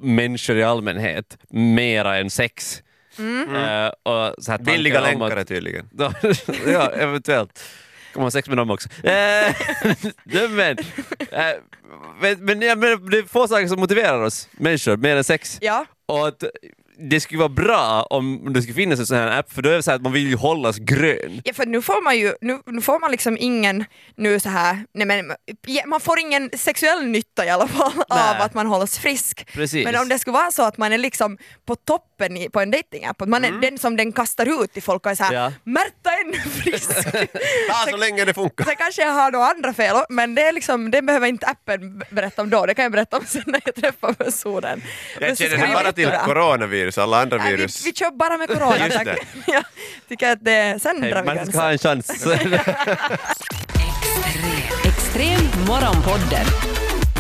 människor 0.02 0.58
i 0.58 0.64
allmänhet 0.64 1.38
mera 1.50 2.18
än 2.18 2.30
sex. 2.30 2.84
Eh, 3.20 3.88
och 3.88 4.44
så 4.44 4.52
här 4.52 4.58
Billiga 4.58 5.02
tankar 5.02 5.16
om 5.16 5.22
att- 5.22 5.30
länkare 5.30 5.46
tydligen. 5.46 5.90
ja, 6.68 6.92
eventuellt. 6.92 7.64
Man 8.16 8.24
ha 8.24 8.32
sex 8.32 8.48
med 8.48 8.58
dem 8.58 8.70
också. 8.72 8.90
Eh, 9.04 9.56
men, 10.50 10.78
eh, 11.32 11.56
men, 12.22 12.46
men, 12.46 12.62
ja, 12.62 12.76
men 12.76 13.10
det 13.10 13.18
är 13.18 13.24
få 13.28 13.48
saker 13.48 13.68
som 13.68 13.80
motiverar 13.80 14.22
oss 14.22 14.50
människor 14.52 14.98
mer 14.98 15.16
än 15.16 15.24
sex. 15.24 15.58
Ja. 15.62 15.86
Och 16.06 16.28
att 16.28 16.44
det 17.10 17.20
skulle 17.22 17.40
vara 17.40 17.50
bra 17.50 18.04
om 18.10 18.54
det 18.54 18.62
skulle 18.62 18.76
finnas 18.76 19.00
en 19.00 19.06
sån 19.06 19.18
här 19.18 19.40
app, 19.40 19.54
för 19.54 19.62
då 19.62 19.70
är 19.70 19.74
det 19.74 19.84
så 19.84 19.92
här 19.92 19.96
att 19.96 20.02
man 20.02 20.12
vill 20.12 20.28
ju 20.28 20.36
hållas 20.36 20.78
grön. 20.78 21.42
Ja, 21.46 21.54
för 21.54 21.66
nu 21.66 21.82
får 21.82 22.04
man 22.04 22.18
ju, 22.18 22.34
nu, 22.42 22.60
nu 22.66 22.82
får 22.82 23.00
man 23.00 23.12
liksom 23.12 23.38
ingen, 23.40 23.86
nu 24.16 24.40
så 24.40 24.50
här, 24.50 24.86
nej 24.94 25.08
men, 25.08 25.32
ja, 25.68 25.84
man 25.88 26.00
får 26.00 26.20
ingen 26.20 26.50
sexuell 26.54 27.06
nytta 27.06 27.46
i 27.46 27.50
alla 27.50 27.68
fall 27.68 27.92
Nej. 28.10 28.30
av 28.36 28.42
att 28.42 28.54
man 28.54 28.68
hålls 28.68 29.00
frisk. 29.00 29.48
Precis. 29.54 29.86
Men 29.86 29.96
om 29.96 30.10
det 30.10 30.20
skulle 30.20 30.34
vara 30.34 30.52
så 30.52 30.64
att 30.64 30.78
man 30.78 30.94
är 30.94 30.98
liksom 30.98 31.38
på 31.66 31.76
toppen 31.76 32.38
i, 32.38 32.50
på 32.50 32.60
en 32.60 32.72
datingapp, 32.72 33.22
att 33.22 33.30
man 33.30 33.46
är 33.46 33.52
den 33.52 33.78
som 33.78 33.98
den 33.98 34.12
kastar 34.12 34.64
ut 34.64 34.74
till 34.74 34.84
folk 34.84 35.06
och 35.06 35.12
är 35.12 35.16
såhär, 35.16 35.34
Ja. 35.34 35.54
Märta 35.64 36.10
är 36.12 36.24
ännu 36.26 36.38
frisk. 36.38 36.90
Ta 37.70 37.92
så 37.92 37.98
länge 37.98 38.26
det 38.26 38.34
funkar. 38.34 38.66
Sen 38.66 38.76
kanske 38.78 39.02
jag 39.02 39.12
har 39.12 39.32
några 39.32 39.46
andra 39.46 39.74
fel, 39.74 39.96
men 40.10 40.36
det, 40.36 40.42
är 40.42 40.54
liksom, 40.54 40.92
det 40.92 41.02
behöver 41.02 41.28
inte 41.28 41.48
appen 41.48 42.04
berätta 42.10 42.42
om 42.42 42.50
då, 42.50 42.66
det 42.66 42.74
kan 42.74 42.84
jag 42.84 42.92
berätta 42.92 43.18
om 43.18 43.26
sen 43.26 43.44
när 43.46 43.62
jag 43.66 43.76
träffar 43.76 44.14
personen. 44.14 44.82
Jag 45.20 45.38
så 45.38 45.44
känner 45.44 45.74
bara 45.74 45.92
till 45.92 46.04
jättebra. 46.04 46.26
Coronavirus, 46.92 46.98
alla 46.98 47.22
andra 47.22 47.38
Nej, 47.38 47.52
vi, 47.52 47.58
virus. 47.58 47.86
vi 47.86 47.94
kör 47.94 48.12
bara 48.12 48.38
med 48.38 48.48
corona 48.48 48.78
Just 48.86 48.98
tack. 48.98 49.06
det. 49.06 49.18
jag 49.52 49.64
tycker 50.10 50.32
att 50.32 50.46
det, 50.46 50.82
sen 50.82 51.02
drar 51.02 51.22
vi 51.22 51.36
man 51.36 51.46
ska 51.46 51.60
ha 51.62 51.72
en 51.72 51.78
chans. 51.78 52.10
Extrem. 52.10 52.54
Extrem 54.86 55.66
morgonpodden. 55.68 56.46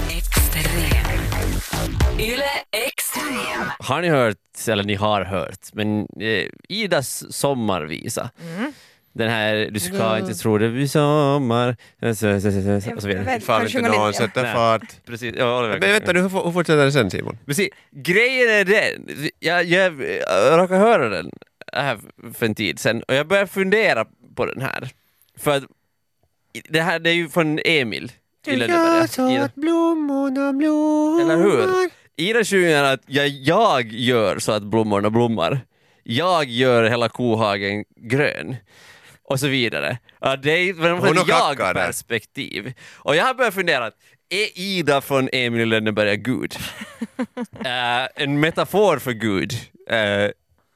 Extrem. 0.10 1.00
Yle 2.20 2.44
Extrem. 2.88 3.72
har 3.80 4.01
ni 4.01 4.10
hört, 4.10 4.38
eller 4.68 4.84
ni 4.84 4.96
har 4.96 5.22
hört, 5.22 5.74
men 5.74 6.08
eh, 6.20 6.46
Idas 6.70 7.34
sommarvisa. 7.36 8.30
Mm. 8.42 8.74
Den 9.13 9.30
här 9.30 9.70
Du 9.72 9.80
ska 9.80 10.18
inte 10.18 10.34
tro 10.34 10.58
det 10.58 10.70
blir 10.70 10.88
sommar 10.88 11.75
och 12.01 12.18
så 12.18 12.27
vidare. 12.27 13.39
Jag 13.48 13.84
någon 13.84 14.08
lite? 14.08 14.18
sätter 14.18 14.44
Nej. 14.44 14.56
fart. 14.56 15.06
Precis, 15.06 15.36
ja, 15.38 15.60
Oliver. 15.60 15.80
Men 15.80 15.91
vänta 15.91 16.13
nu, 16.13 16.20
hur, 16.22 16.30
hur 16.30 16.51
fortsätter 16.51 16.86
det 16.86 16.91
sen 16.91 17.12
Simon? 17.12 17.38
Precis. 17.46 17.70
Grejen 17.91 18.50
är 18.50 18.65
den, 18.65 19.08
jag, 19.39 19.63
jag, 19.65 20.01
jag 20.01 20.60
råkade 20.60 20.80
höra 20.80 21.10
den 21.10 21.32
här 21.74 22.00
för 22.34 22.46
en 22.46 22.56
tid 22.56 22.80
sedan 22.80 23.03
och 23.08 23.15
jag 23.15 23.27
började 23.27 23.48
fundera 23.48 24.06
på 24.36 24.46
den 24.46 24.62
här. 24.62 24.89
För 25.38 25.51
att 25.58 25.63
det 26.70 26.82
här 26.82 27.00
det 27.00 27.10
är 27.10 27.13
ju 27.13 27.30
från 27.30 27.60
Emil 27.65 28.12
i 28.48 28.56
Lönneberga. 28.56 29.46
I- 29.46 29.60
blommorna 29.60 30.53
blommar. 30.53 31.22
Eller 31.22 31.38
hur? 31.38 31.89
Ida 32.15 32.44
sjunger 32.44 32.84
att 32.84 33.01
jag, 33.08 33.27
jag 33.27 33.88
gör 33.91 34.39
så 34.39 34.51
att 34.51 34.63
blommorna 34.63 35.10
blommar. 35.10 35.60
Jag 36.03 36.46
gör 36.46 36.84
hela 36.84 37.10
kohagen 37.10 37.84
grön. 37.96 38.56
Och 39.32 39.40
så 39.40 39.48
vidare. 39.48 39.98
Ja, 40.20 40.36
det 40.36 40.52
är 40.52 40.74
från 40.74 41.18
ett 41.18 41.28
jag-perspektiv. 41.28 42.74
Och 42.94 43.16
jag 43.16 43.26
har 43.26 43.34
börjat 43.34 43.54
fundera, 43.54 43.86
är 44.30 44.60
Ida 44.60 45.02
från 45.02 45.30
Emil 45.32 45.62
i 45.62 45.66
Lönneberga 45.66 46.16
Gud? 46.16 46.56
Eh, 47.66 48.08
en 48.16 48.40
metafor 48.40 48.98
för 48.98 49.12
Gud 49.12 49.54
eh, 49.90 50.30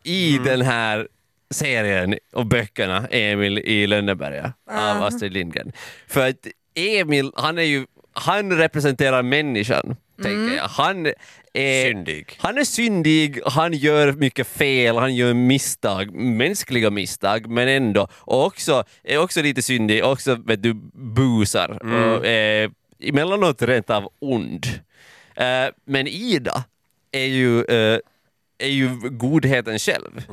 i 0.04 0.38
den 0.46 0.62
här 0.62 1.08
serien 1.50 2.18
och 2.34 2.46
böckerna 2.46 3.08
Emil 3.12 3.58
i 3.60 3.88
Lönneberga 3.88 4.54
av 4.72 5.04
Astrid 5.04 5.34
Lindgren. 5.34 5.72
För 6.08 6.30
att 6.30 6.48
Emil, 6.76 7.32
han 7.36 7.58
är 7.58 7.64
ju, 7.64 7.86
han 8.16 8.58
representerar 8.58 9.24
människan, 9.24 9.96
tänker 10.22 10.56
jag. 10.56 10.64
Han 10.68 11.06
är 11.54 11.86
Syndig. 11.88 12.36
han 12.38 12.58
är 12.58 12.64
syndig, 12.64 13.40
han 13.46 13.74
gör 13.74 14.12
mycket 14.12 14.48
fel, 14.48 14.98
han 14.98 15.16
gör 15.16 15.34
misstag, 15.34 16.14
mänskliga 16.14 16.90
misstag, 16.90 17.48
men 17.50 17.68
ändå. 17.68 18.08
Och 18.14 18.46
också, 18.46 18.84
är 19.04 19.18
också 19.18 19.42
lite 19.42 19.62
syndig, 19.62 20.06
också 20.06 20.36
vet 20.36 20.64
du, 20.64 20.74
busar. 20.94 21.70
Och, 22.18 22.26
eh, 22.26 22.70
emellanåt 23.00 23.62
rent 23.62 23.90
av 23.90 24.12
ond. 24.20 24.66
Eh, 25.36 25.66
men 25.86 26.08
Ida 26.08 26.64
är 27.12 27.26
ju, 27.26 27.64
eh, 27.64 28.00
är 28.58 28.70
ju 28.70 28.90
godheten 29.10 29.80
själv. 29.80 30.24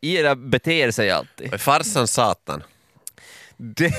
Ida 0.00 0.34
beter 0.34 0.90
sig 0.90 1.10
alltid. 1.10 1.60
Farsan 1.60 2.08
satan. 2.08 2.62
Det, 3.56 3.92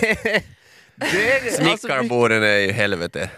det, 0.98 1.42
alltså, 1.44 1.62
Snickarborden 1.62 2.44
är 2.44 2.58
ju 2.58 2.72
helvete. 2.72 3.30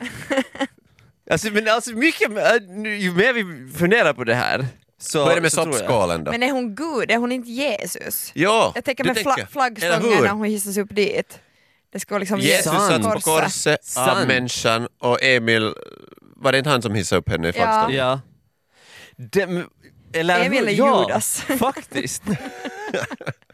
alltså, 1.32 1.52
men 1.52 1.68
alltså 1.68 1.92
mycket, 1.92 2.32
nu- 2.68 2.98
ju 2.98 3.12
mer 3.12 3.34
vi 3.34 3.72
funderar 3.78 4.14
på 4.14 4.24
det 4.24 4.36
här 4.36 4.66
så... 5.00 5.20
Vad 5.20 5.32
är 5.32 5.36
det 5.36 5.42
med 5.42 5.52
soppskålen 5.52 6.24
då? 6.24 6.32
Men 6.32 6.44
är 6.44 6.52
hon 6.52 6.76
Gud? 6.76 7.12
Är 7.12 7.18
hon 7.18 7.32
inte 7.32 7.50
Jesus? 7.50 8.32
Ja, 8.34 8.72
Jag 8.76 8.86
tänker 8.86 9.04
med 9.04 9.18
fla- 9.18 9.48
flaggstången 9.52 10.24
när 10.24 10.30
hon 10.30 10.46
hissas 10.46 10.78
upp 10.78 10.96
dit. 10.96 11.40
Det 11.92 12.00
ska 12.00 12.18
liksom 12.18 12.40
Jesus 12.40 12.64
satt 12.64 13.04
på 13.04 13.20
korset. 13.20 13.98
av 13.98 14.28
människan 14.28 14.88
och 15.00 15.24
Emil, 15.24 15.74
var 16.36 16.52
det 16.52 16.58
inte 16.58 16.70
han 16.70 16.82
som 16.82 16.96
hissade 16.96 17.20
upp 17.20 17.30
henne 17.30 17.50
i 17.50 17.54
flaggstången? 17.54 17.98
Ja. 17.98 18.20
Det, 19.18 19.66
eller 20.14 20.46
Emil 20.46 20.68
är 20.68 20.72
ja, 20.72 21.02
Judas. 21.08 21.42
Faktiskt. 21.60 22.24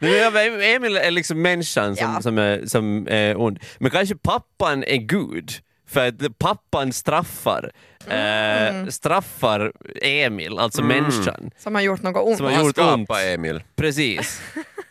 Emil 0.62 0.96
är 0.96 1.10
liksom 1.10 1.42
människan 1.42 1.96
som, 1.96 2.12
Ja. 2.14 2.22
som, 2.22 2.38
är, 2.38 2.66
som 2.66 3.08
är 3.10 3.40
ond. 3.40 3.58
Men 3.78 3.90
kanske 3.90 4.16
pappan 4.16 4.84
är 4.84 4.96
Gud. 4.96 5.52
För 5.88 6.08
att 6.08 6.38
pappan 6.38 6.92
straffar, 6.92 7.70
Mm. 8.10 8.84
eh, 8.84 8.88
straffar 8.88 9.72
Emil, 10.02 10.58
alltså 10.58 10.82
människan. 10.82 11.50
Som 11.58 11.74
har 11.74 11.82
gjort 11.82 12.02
något 12.02 12.26
ont. 12.26 12.36
Som 12.36 12.46
har 12.46 12.52
han 12.52 12.64
gjort 12.66 12.78
ont. 12.78 13.06
skapade 13.06 13.32
Emil. 13.32 13.62
Precis. 13.76 14.40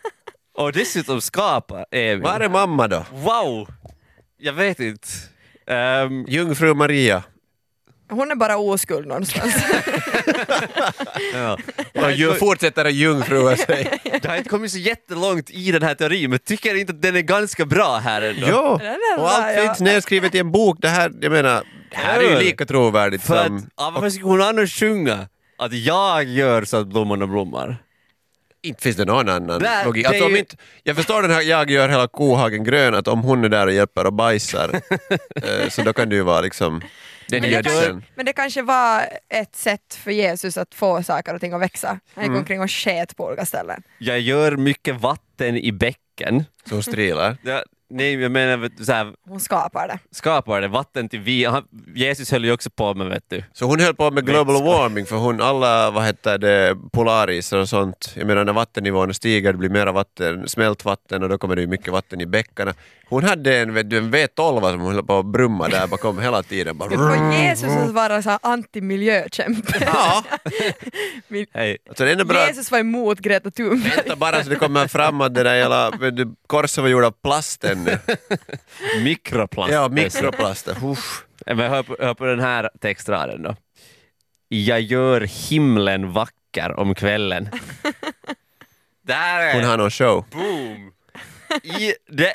Och 0.58 0.72
dessutom 0.72 1.22
skapar 1.22 1.86
Emil. 1.92 2.22
Var 2.24 2.40
är 2.40 2.50
mamma 2.50 2.88
då? 2.88 3.06
Wow! 3.12 3.68
Jag 4.38 4.54
vet 4.54 4.80
inte. 4.80 5.08
Ehm, 5.68 6.25
Jungfru 6.28 6.74
Maria. 6.74 7.24
Hon 8.09 8.31
är 8.31 8.35
bara 8.35 8.57
oskuld 8.57 9.07
någonstans. 9.07 9.55
ja. 11.33 11.57
Och 11.93 12.12
ju 12.12 12.33
fortsätter 12.33 12.85
att 12.85 12.93
jungfrua 12.93 13.57
sig. 13.57 14.00
Det 14.21 14.27
har 14.27 14.35
inte 14.38 14.50
kommit 14.50 14.71
så 14.71 14.77
jättelångt 14.77 15.50
i 15.50 15.71
den 15.71 15.83
här 15.83 15.95
teorin, 15.95 16.29
men 16.29 16.39
tycker 16.39 16.75
inte 16.75 16.93
att 16.93 17.01
den 17.01 17.15
är 17.15 17.21
ganska 17.21 17.65
bra 17.65 17.97
här 17.97 18.21
ändå? 18.21 18.47
Jo, 18.50 18.79
och 19.17 19.29
allt 19.31 19.55
ja. 19.57 19.62
finns 19.63 19.79
nedskrivet 19.79 20.35
i 20.35 20.39
en 20.39 20.51
bok. 20.51 20.77
Det 20.81 20.88
här, 20.89 21.12
jag 21.21 21.31
menar, 21.31 21.63
det 21.91 21.97
här 21.97 22.19
är 22.19 22.29
ju 22.29 22.39
lika 22.39 22.65
trovärdigt 22.65 23.24
För 23.24 23.35
att, 23.38 23.47
som... 23.47 23.69
ja, 23.77 23.91
varför 23.95 24.09
skulle 24.09 24.25
hon 24.25 24.41
annars 24.41 24.79
sjunga 24.79 25.27
att 25.57 25.74
jag 25.74 26.24
gör 26.24 26.65
så 26.65 26.77
att 26.77 26.88
blommorna 26.88 27.27
blommar? 27.27 27.77
Inte 28.63 28.81
finns 28.83 28.95
det 28.95 29.05
någon 29.05 29.29
annan 29.29 29.59
Det- 29.59 29.85
logik. 29.85 30.05
Alltså, 30.05 30.25
om 30.25 30.31
ju- 30.31 30.39
inte, 30.39 30.55
jag 30.83 30.95
förstår 30.95 31.21
den 31.21 31.31
här 31.31 31.41
jag 31.41 31.71
gör 31.71 31.89
hela 31.89 32.07
kohagen 32.07 32.63
grön, 32.63 32.95
att 32.95 33.07
om 33.07 33.19
hon 33.21 33.43
är 33.43 33.50
där 33.50 33.67
och 33.67 33.74
hjälper 33.74 34.05
och 34.05 34.13
bajsar, 34.13 34.69
eh, 35.35 35.69
så 35.69 35.81
då 35.81 35.93
kan 35.93 36.09
det 36.09 36.15
ju 36.15 36.21
vara 36.21 36.41
liksom 36.41 36.81
den 37.29 37.41
Men 37.41 37.51
det, 37.51 37.63
kanske, 37.63 38.01
men 38.15 38.25
det 38.25 38.34
kanske 38.34 38.62
var 38.62 39.01
ett 39.29 39.55
sätt 39.55 40.00
för 40.03 40.12
Jesus 40.12 40.58
att 40.58 40.75
få 40.75 41.03
saker 41.03 41.34
och 41.34 41.41
ting 41.41 41.53
att 41.53 41.62
växa. 41.62 41.88
Han 41.88 42.24
Mm. 42.24 42.34
gick 42.34 42.39
omkring 42.39 42.62
och 42.62 42.72
sket 42.72 43.15
på 43.17 43.25
olika 43.25 43.46
ställen. 43.46 43.84
Jag 44.00 44.20
gör 44.20 44.58
mycket 44.58 45.01
vatten 45.01 45.58
i 45.58 45.72
bäcken. 45.72 46.44
som 46.70 46.84
strilar. 46.84 47.38
Ja, 47.44 47.63
nej, 47.89 48.13
jag 48.22 48.32
menar 48.32 48.84
så 48.84 48.91
här, 48.91 49.13
Hon 49.27 49.39
skapar 49.39 49.88
det. 49.88 50.00
skapar 50.12 50.62
det 50.62 50.67
vatten 50.67 51.10
till 51.10 51.20
vin. 51.20 51.50
Han, 51.50 51.63
Jesus 51.96 52.32
höll 52.32 52.46
ju 52.46 52.51
också 52.51 52.70
på 52.70 52.94
med, 52.94 53.08
vet 53.08 53.24
du. 53.27 53.44
Så 53.53 53.65
hon 53.65 53.79
höll 53.79 53.96
på 53.96 54.12
med 54.12 54.25
global 54.25 54.63
warming 54.63 55.05
för 55.05 55.15
hon, 55.15 55.41
alla 55.41 55.91
vad 55.91 56.05
heter 56.05 56.38
det, 56.38 56.77
polarisar 56.91 57.58
och 57.58 57.70
sånt, 57.70 58.13
jag 58.15 58.27
menar 58.27 58.46
när 58.46 58.53
vattennivån 58.53 59.13
stiger 59.13 59.51
det 59.51 59.58
blir 59.58 59.70
mera 59.70 59.91
vatten, 59.91 60.48
smältvatten 60.50 61.24
och 61.24 61.29
då 61.29 61.38
kommer 61.38 61.55
det 61.55 61.62
ju 61.62 61.67
mycket 61.67 61.94
vatten 61.94 62.22
i 62.22 62.25
bäckarna. 62.25 62.74
Hon 63.09 63.24
hade 63.24 63.57
en, 63.57 63.74
vet 63.74 63.89
du, 63.89 63.97
en 63.97 64.15
V12 64.15 64.71
som 64.71 64.79
hon 64.81 64.95
höll 64.95 65.03
på 65.05 65.19
att 65.19 65.25
brumma 65.25 65.67
där 65.67 65.88
bakom 65.88 66.19
hela 66.19 66.43
tiden. 66.43 66.77
Bara, 66.77 66.89
får 66.89 67.33
Jesus 67.33 67.69
att 67.69 67.91
vara 67.91 68.21
så 68.21 68.39
antimiljökämpe. 68.41 69.77
ja, 69.85 70.24
Min- 71.27 71.45
Hej. 71.53 71.77
alltså 71.89 72.05
det 72.05 72.25
bra. 72.25 72.47
Jesus 72.47 72.71
var 72.71 72.79
emot 72.79 73.19
Greta 73.19 73.51
Thunberg. 73.51 73.95
Vänta 73.95 74.15
bara 74.15 74.43
så 74.43 74.50
det 74.50 74.55
kommer 74.55 74.88
fram 74.88 75.21
att 75.21 75.35
det 75.35 75.43
där 75.43 75.55
jävla 75.55 75.89
vet 75.91 76.17
du, 76.17 76.35
korset 76.47 76.81
var 76.81 76.89
gjort 76.89 77.03
av 77.05 77.12
plast 77.12 77.63
ännu. 77.63 77.97
Mikroplast. 79.03 79.74
Ja, 79.74 79.89
mikroplaster. 79.89 80.77
Uff. 80.85 81.25
Men 81.45 81.57
hör 81.59 81.83
på, 81.83 81.97
hör 82.00 82.13
på 82.13 82.25
den 82.25 82.39
här 82.39 82.69
textraden 82.81 83.43
då. 83.43 83.55
Jag 84.47 84.81
gör 84.81 85.21
himlen 85.21 86.12
vacker 86.12 86.79
om 86.79 86.95
kvällen. 86.95 87.50
Där 89.07 89.39
är 89.39 89.53
Hon 89.53 89.63
har 89.63 89.77
någon 89.77 89.91
show. 89.91 90.25
Boom! 90.31 90.91
I 91.63 91.93
det, 92.09 92.33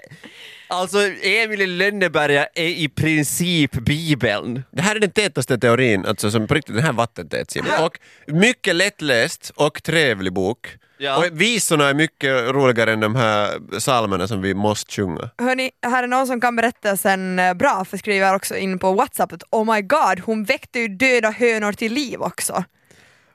alltså 0.70 0.98
Emil 1.22 1.62
i 1.62 1.66
Lönneberga 1.66 2.46
är 2.54 2.68
i 2.68 2.88
princip 2.88 3.72
Bibeln. 3.72 4.62
Det 4.70 4.82
här 4.82 4.96
är 4.96 5.00
den 5.00 5.10
tätaste 5.10 5.58
teorin, 5.58 6.06
alltså 6.06 6.30
som 6.30 6.46
på 6.46 6.54
riktigt, 6.54 6.74
den 6.74 6.84
här 6.84 6.92
vattentät 6.92 7.50
Simon. 7.50 7.70
Och 7.84 7.98
mycket 8.26 8.76
lättläst 8.76 9.52
och 9.56 9.82
trevlig 9.82 10.32
bok. 10.32 10.76
Ja. 10.98 11.18
Och 11.18 11.40
visorna 11.40 11.88
är 11.88 11.94
mycket 11.94 12.30
roligare 12.30 12.92
än 12.92 13.00
de 13.00 13.16
här 13.16 13.58
psalmerna 13.78 14.28
som 14.28 14.42
vi 14.42 14.54
måste 14.54 14.92
sjunga. 14.92 15.30
Hörni, 15.38 15.70
här 15.82 16.02
är 16.02 16.06
någon 16.06 16.26
som 16.26 16.40
kan 16.40 16.56
berätta 16.56 16.96
sen 16.96 17.38
eh, 17.38 17.54
bra, 17.54 17.84
för 17.84 17.96
skriver 17.96 18.34
också 18.34 18.56
in 18.56 18.78
på 18.78 18.92
Whatsapp 18.92 19.32
att 19.32 19.42
oh 19.50 19.74
my 19.74 19.82
god, 19.82 20.20
hon 20.24 20.44
väckte 20.44 20.78
ju 20.78 20.88
döda 20.88 21.30
hönor 21.30 21.72
till 21.72 21.92
liv 21.92 22.20
också. 22.20 22.64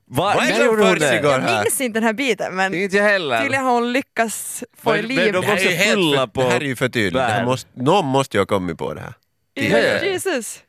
Va, 0.08 0.34
Vad 0.36 0.44
är 0.44 0.48
det 0.48 0.56
som 0.56 0.78
försiggår? 0.78 1.32
Jag 1.32 1.40
här. 1.40 1.64
minns 1.64 1.82
inte 1.82 2.00
den 2.00 2.04
här 2.08 2.14
biten 2.14 2.56
men 2.56 2.74
Inte 2.74 2.98
jag 2.98 3.04
heller. 3.04 3.42
tydligen 3.42 3.66
har 3.66 3.72
hon 3.74 3.94
lyckats 3.94 4.64
få 4.84 4.90
Men- 4.90 5.00
i 5.00 5.02
men 5.08 5.16
liv 5.16 5.34
de 5.34 5.42
Det 5.42 5.48
här 5.48 5.58
är 5.58 5.62
ju 5.62 5.70
helt 5.70 5.94
fulla 5.94 6.18
för, 6.18 6.28
på 6.28 6.42
det 6.42 6.50
här 6.50 6.60
är 6.62 6.66
ju 6.66 6.76
för 6.76 6.90
tydligt. 6.90 7.14
Det 7.14 7.22
här 7.22 7.40
bär. 7.40 7.46
måste, 7.46 7.70
någon 7.76 8.06
måste 8.06 8.38
ju 8.38 8.42
ha 8.42 8.46
kommit 8.46 8.78
på 8.78 8.94
det 8.94 9.02
här. 9.02 9.14
Ja, 9.54 10.04
Jesus. 10.06 10.60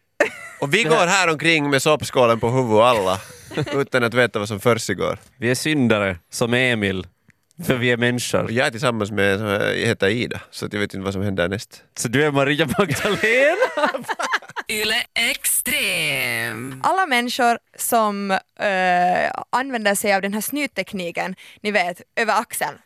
Och 0.60 0.74
vi 0.74 0.82
går 0.82 1.06
här 1.06 1.30
omkring 1.32 1.70
med 1.70 1.82
soppskålen 1.82 2.40
på 2.40 2.50
huvudet 2.50 2.82
alla, 2.84 3.20
utan 3.80 4.04
att 4.04 4.14
veta 4.14 4.38
vad 4.38 4.48
som 4.48 4.60
försiggår. 4.60 5.18
Vi 5.38 5.50
är 5.50 5.54
syndare, 5.54 6.18
som 6.32 6.54
Emil. 6.54 7.06
För 7.64 7.74
vi 7.76 7.90
är 7.90 7.94
Och 7.94 8.00
människor. 8.00 8.50
jag 8.52 8.66
är 8.66 8.70
tillsammans 8.70 9.10
med, 9.10 9.38
som 9.38 9.48
heter 9.74 10.08
Ida, 10.08 10.40
så 10.50 10.66
att 10.66 10.72
jag 10.72 10.80
vet 10.80 10.94
inte 10.94 11.04
vad 11.04 11.12
som 11.12 11.22
händer 11.22 11.48
näst. 11.48 11.82
Så 11.96 12.08
du 12.08 12.24
är 12.24 12.30
Maria 12.30 12.66
Magdalena? 12.78 14.04
Yle 14.68 15.04
Extrem. 15.14 16.80
Alla 16.84 17.06
människor 17.06 17.58
som 17.76 18.30
eh, 18.30 19.30
använder 19.50 19.94
sig 19.94 20.14
av 20.14 20.22
den 20.22 20.34
här 20.34 20.40
snyttekniken, 20.40 21.34
ni 21.60 21.70
vet, 21.70 22.02
över 22.16 22.40
axeln. 22.40 22.78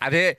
ja, 0.00 0.10
det, 0.10 0.34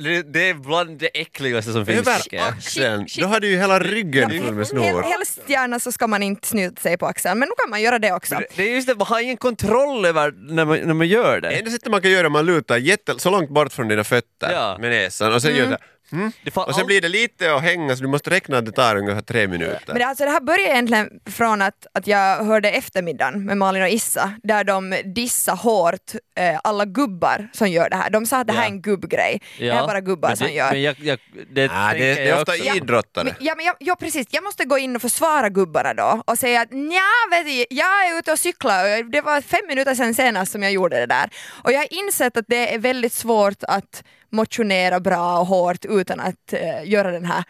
det, 0.00 0.22
det 0.32 0.48
är 0.48 0.54
bland 0.54 0.98
det 0.98 1.20
äckligaste 1.20 1.72
som 1.72 1.86
finns. 1.86 1.98
Över 1.98 2.48
axeln, 2.48 3.06
då 3.18 3.26
har 3.26 3.40
du 3.40 3.48
ju 3.48 3.56
hela 3.56 3.78
ryggen 3.78 4.30
full 4.30 4.54
med 4.54 4.66
snor. 4.66 5.02
Helst 5.02 5.40
gärna 5.46 5.80
så 5.80 5.92
ska 5.92 6.06
man 6.06 6.22
inte 6.22 6.48
snyta 6.48 6.80
sig 6.80 6.98
på 6.98 7.06
axeln, 7.06 7.38
men 7.38 7.48
nu 7.48 7.54
kan 7.62 7.70
man 7.70 7.82
göra 7.82 7.98
det 7.98 8.12
också. 8.12 8.40
Det 8.56 8.62
är 8.62 8.74
just 8.74 8.88
det, 8.88 8.94
man 8.94 9.06
har 9.06 9.20
ingen 9.20 9.36
kontroll 9.36 10.04
över 10.04 10.32
när 10.54 10.64
man, 10.64 10.78
när 10.78 10.94
man 10.94 11.08
gör 11.08 11.40
det. 11.40 11.50
Enda 11.50 11.70
sättet 11.70 11.90
man 11.90 12.02
kan 12.02 12.10
göra 12.10 12.20
är 12.20 12.24
att 12.24 12.32
man 12.32 12.46
lutar 12.46 12.76
jätte, 12.76 13.18
så 13.18 13.30
långt 13.30 13.50
bort 13.50 13.72
från 13.72 13.88
dina 13.88 14.04
fötter 14.04 14.52
Ja. 14.52 14.76
med 14.80 14.90
näsan 14.90 15.34
och 15.34 15.42
sen 15.42 15.56
gör 15.56 15.66
det 15.66 15.78
mm. 16.12 16.32
Det 16.44 16.56
Och 16.56 16.74
sen 16.74 16.86
blir 16.86 17.00
det 17.00 17.08
lite 17.08 17.54
att 17.54 17.62
hänga 17.62 17.96
så 17.96 18.02
du 18.02 18.08
måste 18.08 18.30
räkna 18.30 18.58
att 18.58 18.66
det 18.66 18.72
tar 18.72 18.96
ungefär 18.96 19.20
tre 19.20 19.48
minuter. 19.48 19.80
Men 19.86 19.96
det, 19.98 20.06
alltså, 20.06 20.24
det 20.24 20.30
här 20.30 20.40
började 20.40 20.72
egentligen 20.72 21.10
från 21.30 21.62
att, 21.62 21.86
att 21.94 22.06
jag 22.06 22.44
hörde 22.44 22.70
eftermiddagen 22.70 23.44
med 23.44 23.56
Malin 23.56 23.82
och 23.82 23.88
Issa 23.88 24.32
där 24.42 24.64
de 24.64 24.96
dissade 25.04 25.58
hårt 25.58 26.12
eh, 26.36 26.60
alla 26.64 26.84
gubbar 26.84 27.48
som 27.52 27.68
gör 27.68 27.90
det 27.90 27.96
här. 27.96 28.10
De 28.10 28.26
sa 28.26 28.38
att 28.40 28.46
det 28.46 28.52
här 28.52 28.60
är 28.60 28.66
Ja. 28.66 28.70
en 28.70 28.82
gubbgrej. 28.82 29.40
Det 29.58 29.72
här 29.72 29.82
är 29.82 29.86
bara 29.86 30.00
gubbar 30.00 30.28
men 30.28 30.36
som 30.36 30.46
det, 30.46 30.52
gör. 30.52 30.70
Men 30.72 30.82
jag, 30.82 30.96
jag, 31.00 31.18
det, 31.52 31.70
Ah, 31.72 31.92
det, 31.92 31.98
det 31.98 32.20
är 32.20 32.28
jag 32.28 32.38
ofta 32.38 32.56
idrottare. 32.56 33.24
Men, 33.24 33.34
ja, 33.40 33.54
men 33.56 33.66
jag, 33.66 33.74
ja 33.80 33.96
precis, 34.00 34.26
jag 34.30 34.44
måste 34.44 34.64
gå 34.64 34.78
in 34.78 34.96
och 34.96 35.02
försvara 35.02 35.48
gubbarna 35.48 35.94
då 35.94 36.22
och 36.26 36.38
säga 36.38 36.60
att 36.60 36.72
nja, 36.72 37.00
vet 37.30 37.46
du, 37.46 37.64
jag 37.70 38.06
är 38.08 38.18
ute 38.18 38.32
och 38.32 38.38
cyklar 38.38 38.98
och 38.98 39.10
det 39.10 39.20
var 39.20 39.40
fem 39.40 39.60
minuter 39.68 39.94
sedan 39.94 40.14
senast 40.14 40.52
som 40.52 40.62
jag 40.62 40.72
gjorde 40.72 40.96
det 41.00 41.06
där. 41.06 41.30
Och 41.64 41.72
jag 41.72 41.78
har 41.78 41.92
insett 41.94 42.36
att 42.36 42.44
det 42.48 42.74
är 42.74 42.78
väldigt 42.78 43.12
svårt 43.12 43.62
att 43.68 44.02
motionera 44.30 45.00
bra 45.00 45.38
och 45.38 45.46
hårt 45.46 45.84
utan 45.84 46.20
att 46.20 46.52
eh, 46.52 46.88
göra 46.90 47.10
den 47.10 47.24
här 47.24 47.44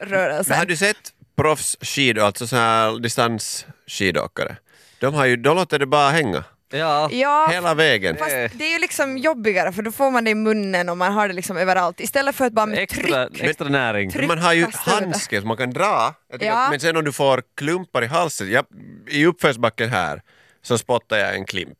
Men 0.00 0.08
rörelsen. 0.08 0.58
har 0.58 0.64
du 0.66 0.76
sett 0.76 0.96
proffsskidor, 1.36 2.22
alltså 2.24 2.46
så 2.46 2.56
här 2.56 2.98
distansskidåkare? 2.98 4.56
De, 5.00 5.14
har 5.14 5.26
ju, 5.26 5.36
de 5.36 5.56
låter 5.56 5.78
det 5.78 5.86
bara 5.86 6.10
hänga 6.10 6.44
Ja. 6.74 7.08
Ja, 7.12 7.48
hela 7.50 7.74
vägen. 7.74 8.16
fast 8.16 8.30
det 8.30 8.64
är 8.64 8.72
ju 8.72 8.78
liksom 8.78 9.18
jobbigare 9.18 9.72
för 9.72 9.82
då 9.82 9.92
får 9.92 10.10
man 10.10 10.24
det 10.24 10.30
i 10.30 10.34
munnen 10.34 10.88
och 10.88 10.96
man 10.96 11.12
har 11.12 11.28
det 11.28 11.34
liksom 11.34 11.56
överallt 11.56 12.00
istället 12.00 12.34
för 12.34 12.44
att 12.46 12.52
bara 12.52 12.66
med 12.66 12.78
Extra, 12.78 13.28
tryck. 13.28 13.42
extra 13.42 13.68
näring. 13.68 14.10
Tryck. 14.10 14.28
Man 14.28 14.38
har 14.38 14.52
ju 14.52 14.66
handske 14.72 15.38
som 15.40 15.48
man 15.48 15.56
kan 15.56 15.70
dra, 15.70 16.14
Ja. 16.40 16.64
att, 16.64 16.70
men 16.70 16.80
sen 16.80 16.96
om 16.96 17.04
du 17.04 17.12
får 17.12 17.42
klumpar 17.56 18.02
i 18.02 18.06
halsen, 18.06 18.50
jag, 18.50 18.64
i 19.08 19.26
uppförsbacken 19.26 19.90
här 19.90 20.22
så 20.62 20.78
spottade 20.78 21.20
jag 21.20 21.34
en 21.34 21.44
klimp. 21.44 21.78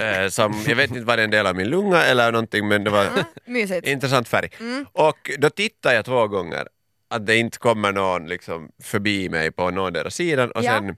Eh, 0.00 0.28
som, 0.28 0.64
jag 0.68 0.76
vet 0.76 0.90
inte 0.90 1.02
vad 1.02 1.18
det 1.18 1.22
är 1.22 1.24
en 1.24 1.30
del 1.30 1.46
av 1.46 1.56
min 1.56 1.68
lunga 1.68 2.02
eller 2.02 2.32
någonting 2.32 2.68
men 2.68 2.84
det 2.84 2.90
var 2.90 3.06
Mysigt. 3.44 3.86
intressant 3.88 4.28
färg. 4.28 4.50
Mm. 4.60 4.86
Och 4.92 5.30
då 5.38 5.50
tittade 5.50 5.94
jag 5.94 6.04
två 6.04 6.26
gånger 6.28 6.66
att 7.10 7.26
det 7.26 7.36
inte 7.36 7.58
kommer 7.58 7.92
någon 7.92 8.26
liksom 8.28 8.68
förbi 8.82 9.28
mig 9.28 9.50
på 9.50 9.70
någondera 9.70 10.10
sidan 10.10 10.50
och 10.50 10.64
Ja. 10.64 10.70
sen 10.78 10.96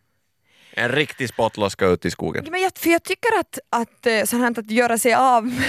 en 0.75 0.89
riktig 0.89 1.29
spottloska 1.29 1.87
ut 1.87 2.05
i 2.05 2.11
skogen. 2.11 2.47
Men 2.51 2.61
jag, 2.63 2.73
för 2.77 2.91
jag 2.91 3.03
tycker 3.03 3.39
att, 3.41 3.59
att 3.71 4.07
eh, 4.07 4.25
sånt 4.25 4.43
här 4.57 4.63
att 4.65 4.71
göra 4.71 4.99
sig 4.99 5.15
av 5.15 5.47
med, 5.47 5.65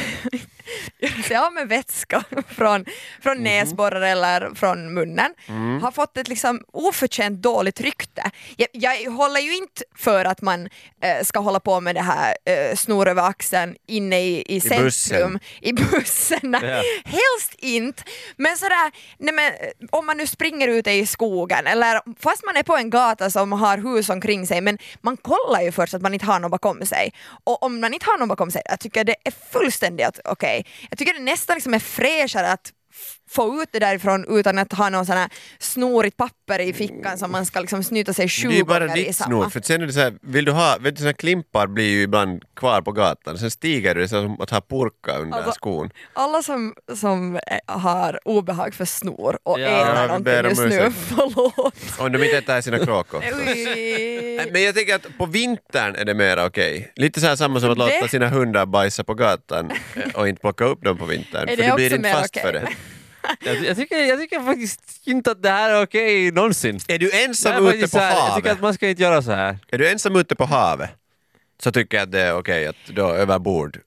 av 1.45 1.53
med 1.53 1.67
vätska 1.67 2.23
från, 2.47 2.85
från 3.23 3.33
Mhm. 3.37 3.43
näsborrar 3.43 4.01
eller 4.01 4.55
från 4.55 4.93
munnen 4.93 5.33
Mm. 5.47 5.81
har 5.81 5.91
fått 5.91 6.17
ett 6.17 6.27
liksom 6.27 6.63
oförtjänt 6.73 7.41
dåligt 7.41 7.81
rykte. 7.81 8.31
Jag, 8.57 8.67
jag 8.71 9.11
håller 9.11 9.39
ju 9.39 9.55
inte 9.55 9.83
för 9.97 10.25
att 10.25 10.41
man 10.41 10.69
eh, 11.01 11.23
ska 11.23 11.39
hålla 11.39 11.59
på 11.59 11.79
med 11.79 11.95
det 11.95 12.01
här 12.01 12.35
eh, 12.45 12.75
snor 12.75 13.07
över 13.07 13.23
axeln 13.29 13.75
inne 13.87 14.21
i, 14.21 14.43
i 14.55 14.61
centrum, 14.61 14.83
bussen. 14.85 15.39
i 15.61 15.73
bussen. 15.73 16.57
Ja. 16.61 16.81
Helst 17.05 17.53
inte. 17.57 18.03
Men 18.37 18.57
sådär, 18.57 18.91
nej 19.17 19.33
men, 19.33 19.53
eh, 19.53 19.59
om 19.89 20.05
man 20.05 20.17
nu 20.17 20.27
springer 20.27 20.67
ute 20.67 20.91
i 20.91 21.05
skogen 21.05 21.67
eller 21.67 22.01
fast 22.19 22.45
man 22.45 22.57
är 22.57 22.63
på 22.63 22.77
en 22.77 22.89
gata 22.89 23.29
som 23.29 23.51
har 23.51 23.77
hus 23.77 24.09
omkring 24.09 24.47
sig 24.47 24.61
men 24.61 24.77
man 25.01 25.17
kollar 25.17 25.61
ju 25.61 25.71
först 25.71 25.93
att 25.93 26.01
man 26.01 26.13
inte 26.13 26.25
har 26.25 26.39
någon 26.39 26.51
bakom 26.51 26.85
sig. 26.85 27.13
Och 27.43 27.63
om 27.63 27.79
man 27.81 27.93
inte 27.93 28.05
har 28.05 28.17
någon 28.17 28.27
bakom 28.27 28.51
sig, 28.51 28.61
jag 28.65 28.79
tycker 28.79 29.03
det 29.03 29.15
är 29.23 29.33
fullständigt 29.51 30.19
okej. 30.25 30.52
Jag 30.89 30.97
tycker 30.97 31.13
det 31.13 31.19
nästan 31.19 31.55
liksom 31.55 31.73
är 31.73 31.79
fräschare 31.79 32.51
att 32.51 32.73
få 33.29 33.61
ut 33.63 33.69
det 33.71 33.79
därifrån 33.79 34.25
utan 34.39 34.57
att 34.57 34.73
ha 34.73 34.89
någon 34.89 35.05
sån 35.05 35.17
här 35.17 35.29
snorigt 35.59 36.17
papper 36.17 36.59
i 36.61 36.73
fickan 36.73 37.17
som 37.17 37.31
man 37.31 37.45
ska 37.45 37.59
liksom 37.59 37.83
snyta 37.83 38.13
sig 38.13 38.29
sju 38.29 38.47
Det 38.47 38.53
är 38.53 38.57
ju 38.57 38.63
bara 38.63 38.79
gånger 38.87 38.97
i 39.01 39.03
ditt 39.03 39.15
samma. 39.15 39.27
snor, 39.27 39.49
för 39.49 39.61
sen 39.61 39.81
är 39.81 39.85
det 39.87 39.93
så 39.93 39.99
här, 39.99 40.13
vill 40.21 40.45
du 40.45 40.51
ha, 40.51 40.77
vet 40.79 40.95
du 40.95 40.99
såna 41.01 41.13
klimpar 41.13 41.67
blir 41.67 41.89
ju 41.89 42.01
ibland 42.01 42.43
kvar 42.55 42.81
på 42.81 42.91
gatan, 42.91 43.37
sen 43.37 43.51
stiger 43.51 43.95
du 43.95 43.99
det 44.01 44.05
är 44.05 44.07
som 44.07 44.41
att 44.41 44.49
ha 44.49 44.61
purka 44.61 45.17
under 45.17 45.37
Alltså, 45.37 45.51
skon. 45.51 45.89
Alla 46.13 46.43
som, 46.43 46.73
som 46.95 47.35
eh, 47.35 47.41
har 47.65 48.19
obehag 48.25 48.73
för 48.75 48.85
snor 48.85 49.37
och 49.43 49.59
Ja, 49.59 49.93
vi 50.01 50.07
någonting 50.07 50.33
just 50.49 50.61
nu, 50.61 50.91
förlåt. 51.15 51.73
Om 51.99 52.11
de 52.11 52.23
inte 52.23 52.37
äter 52.37 52.61
sina 52.61 52.79
kråkor. 52.79 53.23
Men 54.51 54.63
jag 54.63 54.75
tycker 54.75 54.95
att 54.95 55.17
på 55.17 55.25
vintern 55.25 55.95
är 55.95 56.05
det 56.05 56.13
mer 56.13 56.45
okej. 56.45 56.91
Lite 56.95 57.21
så 57.21 57.27
här 57.27 57.35
samma 57.35 57.59
som 57.59 57.69
att 57.71 57.77
Det- 57.77 57.95
låta 57.95 58.07
sina 58.07 58.27
hundar 58.29 58.65
bajsa 58.65 59.03
på 59.03 59.13
gatan 59.13 59.71
eh, 59.95 60.15
och 60.15 60.27
inte 60.27 60.41
plocka 60.41 60.65
upp 60.65 60.81
dem 60.83 60.97
på 60.97 61.05
vintern. 61.05 61.49
Är 61.49 61.55
för 61.55 61.63
det 61.63 61.69
du 61.69 61.75
blir 61.75 61.93
inte 61.95 62.11
fast 62.11 62.29
okej? 62.37 62.43
för 62.43 62.53
det. 62.53 62.67
Jag, 63.39 63.55
jag, 63.65 63.77
tycker, 63.77 63.97
jag 63.97 64.19
tycker 64.19 64.39
faktiskt 64.39 65.07
inte 65.07 65.31
att 65.31 65.43
det 65.43 65.49
här 65.49 65.69
är 65.69 65.83
okej 65.83 66.31
någonsin. 66.31 66.79
Är 66.87 66.99
du 66.99 67.11
ensam 67.23 67.53
ute 67.53 67.71
faktiskt 67.71 67.93
på 67.93 67.99
här, 67.99 68.09
jag 68.09 68.17
tycker 68.17 68.29
havet? 68.31 68.51
att 68.51 68.61
man 68.61 68.73
ska 68.73 68.89
inte 68.89 69.01
göra 69.01 69.21
så 69.21 69.31
här. 69.31 69.57
Är 69.71 69.77
du 69.77 69.89
ensam 69.89 70.15
ute 70.15 70.35
på 70.35 70.45
havet? 70.45 70.89
Så 71.63 71.71
tycker 71.71 71.97
jag 71.97 72.03
att 72.03 72.11
det 72.11 72.21
är 72.21 72.37
okej 72.37 72.67
att 72.67 72.75
då 72.87 73.09
överbord 73.09 73.79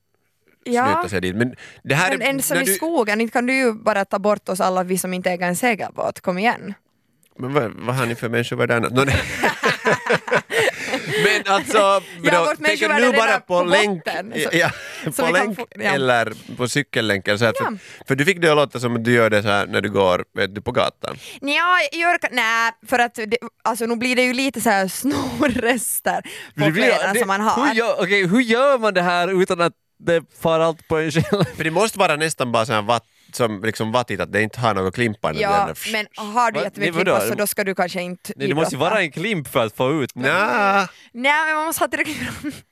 Ja, 0.64 0.84
snyta 0.84 1.08
sig 1.08 1.20
dit. 1.20 1.36
Men 1.36 1.54
det 1.82 1.94
här 1.94 2.10
men 2.10 2.22
är... 2.22 2.26
ensam 2.26 2.58
i 2.58 2.64
du- 2.64 2.74
skogen, 2.74 3.20
inte 3.20 3.32
kan 3.32 3.46
du 3.46 3.54
ju 3.54 3.72
bara 3.72 4.04
ta 4.04 4.18
bort 4.18 4.48
oss 4.48 4.60
alla 4.60 4.84
vi 4.84 4.98
som 4.98 5.14
inte 5.14 5.30
äger 5.30 5.46
en 5.46 5.56
segelbåt, 5.56 6.20
kom 6.20 6.38
igen. 6.38 6.74
Men 7.38 7.52
vad, 7.52 7.72
vad 7.76 7.94
har 7.96 8.06
ni 8.06 8.14
för? 8.14 8.90
Nå, 8.90 9.04
nej. 9.04 9.16
Men 11.24 11.42
alltså, 11.54 12.02
men 12.20 12.34
Ja, 12.34 12.40
då, 12.58 12.64
tänker 12.64 12.88
du 12.88 13.12
bara 13.12 13.40
på, 13.40 13.58
på 13.58 13.64
länk, 13.64 14.04
botten, 14.04 14.32
så- 14.42 14.48
ja, 14.56 14.70
så 15.16 15.26
på 15.26 15.32
länk 15.32 15.56
få- 15.58 15.66
ja. 15.74 15.82
eller 15.90 16.32
på 16.56 16.68
cykellänken? 16.68 17.38
Så 17.38 17.44
här, 17.44 17.54
Ja. 17.60 17.64
för, 17.66 17.78
för 18.08 18.14
du 18.14 18.24
fick 18.24 18.40
det 18.42 18.48
att 18.50 18.56
låta 18.56 18.80
som 18.80 18.96
att 18.96 19.04
du 19.04 19.12
gör 19.12 19.30
det 19.30 19.42
så 19.42 19.48
här 19.48 19.66
när 19.66 19.80
du 19.80 19.90
går 19.90 20.24
vet 20.34 20.54
du, 20.54 20.60
på 20.62 20.72
gatan. 20.72 21.16
Jag 21.40 22.00
gör, 22.00 22.18
nej, 22.34 22.72
för 22.88 22.98
att 22.98 23.14
det, 23.14 23.36
alltså, 23.64 23.86
nu 23.86 23.96
blir 23.96 24.16
det 24.16 24.22
ju 24.22 24.32
lite 24.32 24.60
så 24.60 24.70
här 24.70 24.88
snorrester 24.88 26.20
på 26.22 26.64
Det 26.64 26.70
blir- 26.70 26.84
kläderna 26.84 27.12
det- 27.12 27.18
som 27.18 27.28
man 27.28 27.40
har. 27.40 27.66
Hur 27.66 27.74
gör, 27.74 27.94
okej, 28.02 28.26
hur 28.26 28.40
gör 28.40 28.78
man 28.78 28.94
det 28.94 29.02
här 29.02 29.42
utan 29.42 29.60
att 29.60 29.72
det 29.98 30.22
far 30.42 30.60
allt 30.60 30.88
på 30.88 30.98
en 30.98 31.10
själv? 31.12 31.44
För 31.56 31.64
det 31.64 31.70
måste 31.70 31.98
vara 31.98 32.16
nästan 32.16 32.52
bara 32.52 32.66
så 32.66 32.72
här 32.72 32.82
vatt, 32.82 33.04
som 33.36 33.62
liksom 33.64 33.92
vattigt 33.92 34.20
att 34.20 34.32
det 34.32 34.42
inte 34.42 34.60
har 34.60 34.74
några 34.74 34.90
klimpar. 34.90 35.32
när 35.32 35.40
Ja, 35.40 35.74
men 35.92 36.06
har 36.16 36.50
du 36.50 36.60
jättemycket 36.60 36.94
klippar 36.94 37.20
så 37.20 37.34
då 37.34 37.46
ska 37.46 37.64
du 37.64 37.74
kanske 37.74 38.02
inte 38.02 38.32
Nej, 38.36 38.48
det 38.48 38.54
måste 38.54 38.74
ju 38.74 38.78
vara 38.78 39.00
en 39.00 39.10
klimp 39.12 39.48
för 39.48 39.66
att 39.66 39.76
få 39.76 40.02
ut 40.02 40.10
Nej, 40.14 40.86
men 41.12 41.56
man 41.56 41.66
måste 41.66 41.82
ha 41.82 41.88
tillräckligt 41.88 42.18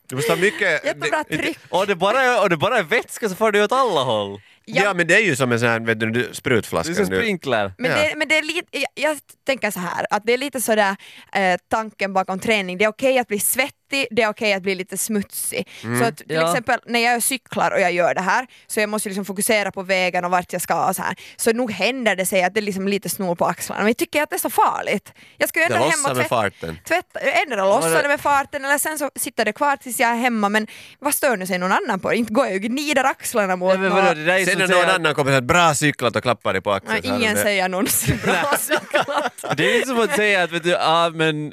du 0.08 0.16
måste 0.16 0.32
ha 0.32 0.36
mycket... 0.36 0.60
jättebra 0.84 1.24
det- 1.28 1.36
tryck. 1.38 1.58
Och 1.70 1.86
det 1.86 1.94
bara 1.96 2.22
är, 2.22 2.42
och 2.42 2.50
det 2.50 2.56
bara 2.56 2.78
är 2.78 2.82
vätska 2.82 3.28
så 3.28 3.34
får 3.34 3.52
det 3.52 3.64
åt 3.64 3.72
alla 3.72 4.00
håll. 4.00 4.40
Ja. 4.66 4.94
men 4.94 5.06
det 5.06 5.14
är 5.14 5.20
ju 5.20 5.36
som 5.36 5.52
en 5.52 5.60
sån 5.60 5.68
här 5.68 5.80
vet 5.80 6.00
du, 6.00 6.10
du, 6.10 6.22
Det 6.22 6.28
är 6.28 6.32
sprutflaska. 6.32 6.94
som 6.94 7.04
du- 7.04 7.16
sprinkler. 7.16 7.72
Men, 7.78 7.90
Ja. 7.90 7.96
det, 7.96 8.12
men 8.16 8.28
det 8.28 8.38
är 8.38 8.42
lite, 8.42 8.66
jag, 8.70 8.86
jag 8.94 9.18
tänker 9.46 9.70
så 9.70 9.80
här, 9.80 10.06
att 10.10 10.22
det 10.26 10.32
är 10.32 10.38
lite 10.38 10.60
sådär 10.60 10.96
eh, 11.34 11.56
tanken 11.70 12.12
bakom 12.12 12.38
träning, 12.38 12.78
det 12.78 12.84
är 12.84 12.88
okej 12.88 13.18
att 13.18 13.28
bli 13.28 13.40
svettig, 13.40 13.74
det 14.10 14.22
är 14.22 14.28
okej 14.28 14.52
att 14.54 14.62
bli 14.62 14.74
lite 14.74 14.96
smutsig. 14.98 15.68
Så 16.00 16.04
att 16.04 16.16
till 16.16 16.26
Ja. 16.28 16.50
exempel 16.50 16.80
när 16.86 17.00
jag 17.00 17.22
cyklar 17.22 17.70
och 17.70 17.80
jag 17.80 17.92
gör 17.92 18.14
det 18.14 18.20
här, 18.20 18.46
så 18.66 18.80
jag 18.80 18.88
måste 18.88 19.08
liksom 19.08 19.24
fokusera 19.24 19.70
på 19.72 19.82
vägen 19.82 20.24
och 20.24 20.30
vart 20.30 20.52
jag 20.52 20.62
ska 20.62 20.86
och 20.88 20.96
så 20.96 21.02
här. 21.02 21.14
Så 21.36 21.52
nog 21.52 21.70
händer 21.70 22.16
det 22.16 22.26
sig 22.26 22.42
att 22.44 22.54
det 22.54 22.60
är 22.60 22.62
liksom 22.62 22.88
lite 22.88 23.08
snor 23.08 23.34
på 23.34 23.46
axlarna, 23.46 23.80
men 23.80 23.88
jag 23.88 23.96
tycker 23.96 24.22
att 24.22 24.30
det 24.30 24.36
är 24.36 24.40
så 24.40 24.50
farligt. 24.50 25.12
Jag 25.38 25.48
ska 25.48 25.58
ju 25.60 25.64
ändå 25.64 25.76
hem 25.76 25.90
och 26.04 26.08
med 26.08 26.16
tvätta, 26.16 26.28
farten. 26.28 26.78
tvätta 26.88 27.20
ändå 27.20 27.56
lossar 27.56 28.02
det 28.02 28.08
med 28.08 28.20
farten 28.20 28.64
eller 28.64 28.78
sen 28.78 28.98
så 28.98 29.10
sitter 29.16 29.44
det 29.44 29.52
kvar 29.52 29.76
tills 29.76 30.00
jag 30.00 30.10
är 30.10 30.16
hemma 30.16 30.48
men 30.48 30.66
vad 30.98 31.14
stör 31.14 31.36
nu 31.36 31.46
sig 31.46 31.58
någon 31.58 31.72
annan 31.72 32.00
på? 32.00 32.12
Inte 32.14 32.32
går 32.32 32.44
jag 32.44 32.52
ju 32.54 32.58
gnider 32.58 33.04
axlarna 33.04 33.56
mot 33.56 33.68
Nej, 33.68 33.78
men 33.78 33.90
vadå, 33.90 34.14
det 34.14 34.24
där 34.24 34.44
Sen 34.44 34.58
när 34.58 34.68
någon 34.68 34.84
annan 34.90 35.14
kommer 35.14 35.30
och 35.30 35.34
säger 35.34 35.40
bra 35.40 35.74
cyklat 35.74 36.16
och 36.16 36.22
klappar 36.22 36.52
dig 36.52 36.62
på 36.62 36.72
axeln. 36.72 37.04
ingen 37.04 37.36
säger 37.36 37.68
någonsin 37.68 38.18
bra 38.24 38.54
cyklat. 38.58 39.56
Det 39.56 39.78
är 39.78 39.86
som 39.86 40.00
att 40.00 40.16
säga 40.16 40.42
att 40.42 40.52
vet 40.52 40.62
du, 40.62 40.76
ah, 40.76 41.10
men 41.10 41.52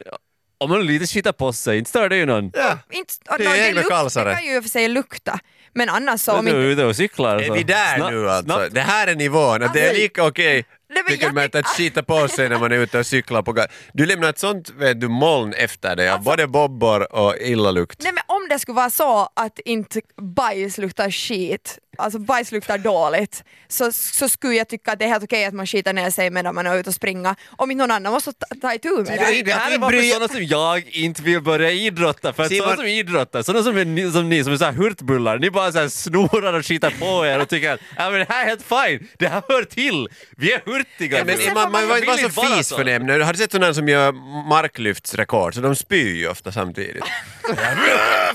om 0.61 0.69
man 0.69 0.85
lite 0.85 1.07
skiter 1.07 1.31
på 1.31 1.53
sig, 1.53 1.77
inte 1.77 1.89
stör 1.89 2.09
det 2.09 2.15
ju 2.15 2.25
någon. 2.25 2.51
Ja. 2.53 2.77
Inte, 2.91 3.13
Det 3.37 3.45
är 3.45 3.67
egna 3.67 3.83
kalsare. 3.83 4.29
Det 4.29 4.35
kan 4.35 4.45
ju 4.45 4.55
i 4.55 4.59
och 4.59 4.63
för 4.63 4.69
sig 4.69 4.87
lukta, 4.87 5.39
men 5.73 5.89
annars 5.89 6.21
så 6.21 6.31
om 6.33 6.45
du 6.45 6.51
är 6.51 6.55
ute 6.55 6.85
och 6.85 6.95
cyklar 6.95 7.39
så. 7.39 7.45
Är 7.53 7.57
vi 7.57 7.63
där 7.63 7.95
Snabbt- 7.97 8.11
nu 8.11 8.29
alltså? 8.29 8.45
snabbt. 8.53 8.73
Det 8.73 8.81
här 8.81 9.07
är 9.07 9.15
nivån, 9.15 9.63
att 9.63 9.73
det 9.73 9.79
är 9.81 9.87
Alltså, 9.89 10.01
lika 10.01 10.25
okej 10.25 10.65
men 10.93 11.03
tycker 11.07 11.31
man 11.31 11.49
att 11.53 11.67
skita 11.67 12.03
på 12.03 12.27
sig 12.27 12.49
när 12.49 12.59
man 12.59 12.71
är 12.71 12.77
ute 12.77 12.99
och 12.99 13.05
cyklar 13.05 13.41
på 13.41 13.53
gatan. 13.53 13.71
Du 13.93 14.05
lämnar 14.05 14.29
ett 14.29 14.39
sånt 14.39 14.69
vet 14.69 15.01
du, 15.01 15.07
moln 15.07 15.53
efter 15.53 15.95
dig 15.95 16.09
av 16.09 16.23
både 16.23 16.47
bobbor 16.47 17.13
och 17.13 17.35
illalukt. 17.37 18.03
Nej 18.03 18.11
men 18.13 18.23
om 18.27 18.47
det 18.49 18.59
skulle 18.59 18.75
vara 18.75 18.89
så 18.89 19.29
att 19.35 19.59
inte 19.65 20.01
bajs 20.35 20.77
luktar 20.77 21.11
skit, 21.11 21.79
alltså 22.01 22.19
bajs 22.19 22.51
luktar 22.51 22.77
dåligt, 22.77 23.43
så, 23.67 23.91
så 23.91 24.29
skulle 24.29 24.53
jag 24.55 24.67
tycka 24.67 24.91
att 24.91 24.99
det 24.99 25.05
är 25.05 25.09
helt 25.09 25.23
okej 25.23 25.45
att 25.45 25.53
man 25.53 25.67
skiter 25.67 25.93
ner 25.93 26.09
sig 26.09 26.29
medan 26.29 26.55
man 26.55 26.67
är 26.67 26.77
ute 26.77 26.89
och 26.89 26.95
springa. 26.95 27.35
Om 27.49 27.71
inte 27.71 27.81
någon 27.83 27.91
annan 27.91 28.13
måste 28.13 28.33
ta, 28.33 28.45
ta 28.61 28.73
itu 28.73 28.89
med 28.89 29.05
Det, 29.05 29.11
det. 29.31 29.41
det 29.43 29.51
här 29.53 29.71
är 29.73 29.77
bara 29.77 29.91
bry- 29.91 30.01
för 30.01 30.07
sådana 30.13 30.27
som 30.27 30.43
jag 30.45 30.87
inte 30.87 31.21
vill 31.21 31.41
börja 31.41 31.71
idrotta. 31.71 32.33
För 32.33 32.43
att 32.43 32.51
Simon- 32.51 32.57
sådana 32.63 32.75
som 32.75 32.85
idrottar, 32.85 33.41
sådana 33.43 33.63
som, 33.63 33.77
är, 33.77 33.85
ni- 33.85 34.11
som 34.11 34.29
ni 34.29 34.43
som 34.43 34.53
är 34.53 34.57
så 34.57 34.65
här 34.65 34.71
hurtbullar, 34.71 35.37
ni 35.39 35.49
bara 35.51 35.71
så 35.71 35.79
här 35.79 35.89
snorar 35.89 36.53
och 36.53 36.65
skitar 36.65 36.89
på 36.99 37.25
er 37.25 37.39
och 37.41 37.49
tycker 37.49 37.71
att 37.73 37.79
ja, 37.97 38.09
men 38.09 38.19
det 38.19 38.25
här 38.29 38.43
är 38.43 38.47
helt 38.47 38.63
fine, 38.63 39.07
det 39.19 39.27
här 39.27 39.41
hör 39.49 39.63
till, 39.63 40.07
vi 40.37 40.53
är 40.53 40.61
hurtiga. 40.65 41.17
Ja, 41.17 41.23
men 41.25 41.37
sen 41.37 41.53
man, 41.53 41.63
man 41.63 41.71
man 41.71 41.87
var 41.87 41.95
vill 41.95 42.03
inte 42.03 42.07
vara 42.07 42.17
så 42.17 42.25
inte 42.25 42.39
vara 42.49 42.57
fis 42.57 42.67
så. 42.67 42.75
för 42.77 42.83
det. 42.83 43.25
Har 43.25 43.33
du 43.33 43.37
sett 43.39 43.51
sådana 43.51 43.73
som 43.73 43.87
gör 43.89 44.11
marklyftsrekord? 44.49 45.55
Så 45.55 45.61
de 45.61 45.75
spyr 45.75 46.15
ju 46.15 46.27
ofta 46.29 46.51
samtidigt. 46.51 47.03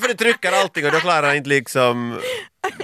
för 0.01 0.09
det 0.09 0.15
trycker 0.15 0.53
allting 0.53 0.87
och 0.87 0.93
då 0.93 0.99
klarar 1.01 1.35
inte 1.35 1.49
liksom 1.49 2.21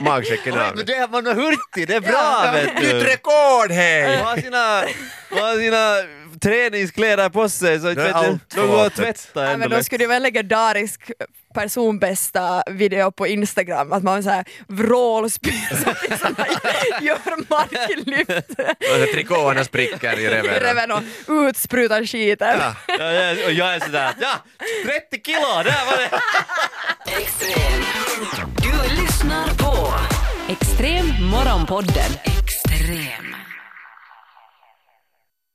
magsäcken 0.01 0.53
av 0.59 0.77
Men 0.77 0.87
det. 0.87 0.95
är, 0.95 1.09
man 1.09 1.27
är 1.27 1.35
hurtig, 1.35 1.89
det 1.89 1.95
är 1.95 2.01
bra 2.01 2.51
vet 2.53 2.75
Nytt 2.75 2.91
du. 2.91 3.01
rekord 3.05 3.71
hej! 3.71 4.17
Man 4.19 4.27
har 4.27 4.37
sina, 4.37 4.85
man 5.31 5.39
har 5.43 5.57
sina 5.59 5.97
träningskläder 6.41 7.29
på 7.29 7.49
sig 7.49 7.81
så 7.81 7.87
att 7.89 7.95
Det 7.97 8.03
är 8.03 8.05
vet 8.05 8.13
du, 8.13 8.19
allt 8.19 8.51
de 8.55 8.67
går 8.69 8.87
att 8.87 8.95
tvätta 8.97 9.45
Ja, 9.45 9.51
ändå 9.51 9.59
men 9.69 9.71
då 9.79 9.85
skulle 9.85 9.99
det 10.05 10.07
vara 10.07 10.17
en 10.17 10.23
legendarisk 10.23 11.11
personbästa 11.55 12.63
video 12.71 13.11
på 13.11 13.27
Instagram, 13.27 13.93
att 13.93 14.03
man 14.03 14.23
så 14.23 14.31
här 14.31 14.45
vrålspyr 14.69 15.77
samtidigt 15.85 16.21
som 16.21 16.35
man 16.39 16.47
gör 17.07 17.51
marklyft 17.51 18.51
Och 18.61 19.07
så 19.09 19.13
trikåerna 19.15 19.65
spricker 19.65 20.19
i 20.19 20.23
i 20.23 20.29
reven. 20.29 20.55
reven 20.61 20.91
och 20.93 21.03
utsprutar 21.29 22.05
skiten. 22.05 22.59
Ja. 22.61 22.75
Ja, 22.99 23.31
och 23.47 23.53
jag 23.53 23.75
är 23.75 23.81
sådär, 23.81 24.11
ja, 24.21 24.35
30 25.11 25.21
kilo, 25.27 25.41
där 25.41 25.87
var 25.87 25.97
det! 25.97 26.11
Extrem. 27.23 29.12
Lyssnar 29.33 29.55
på 29.55 29.89
Extrem 30.53 31.07
morgonpodden. 31.31 32.13
Extrem. 32.25 33.32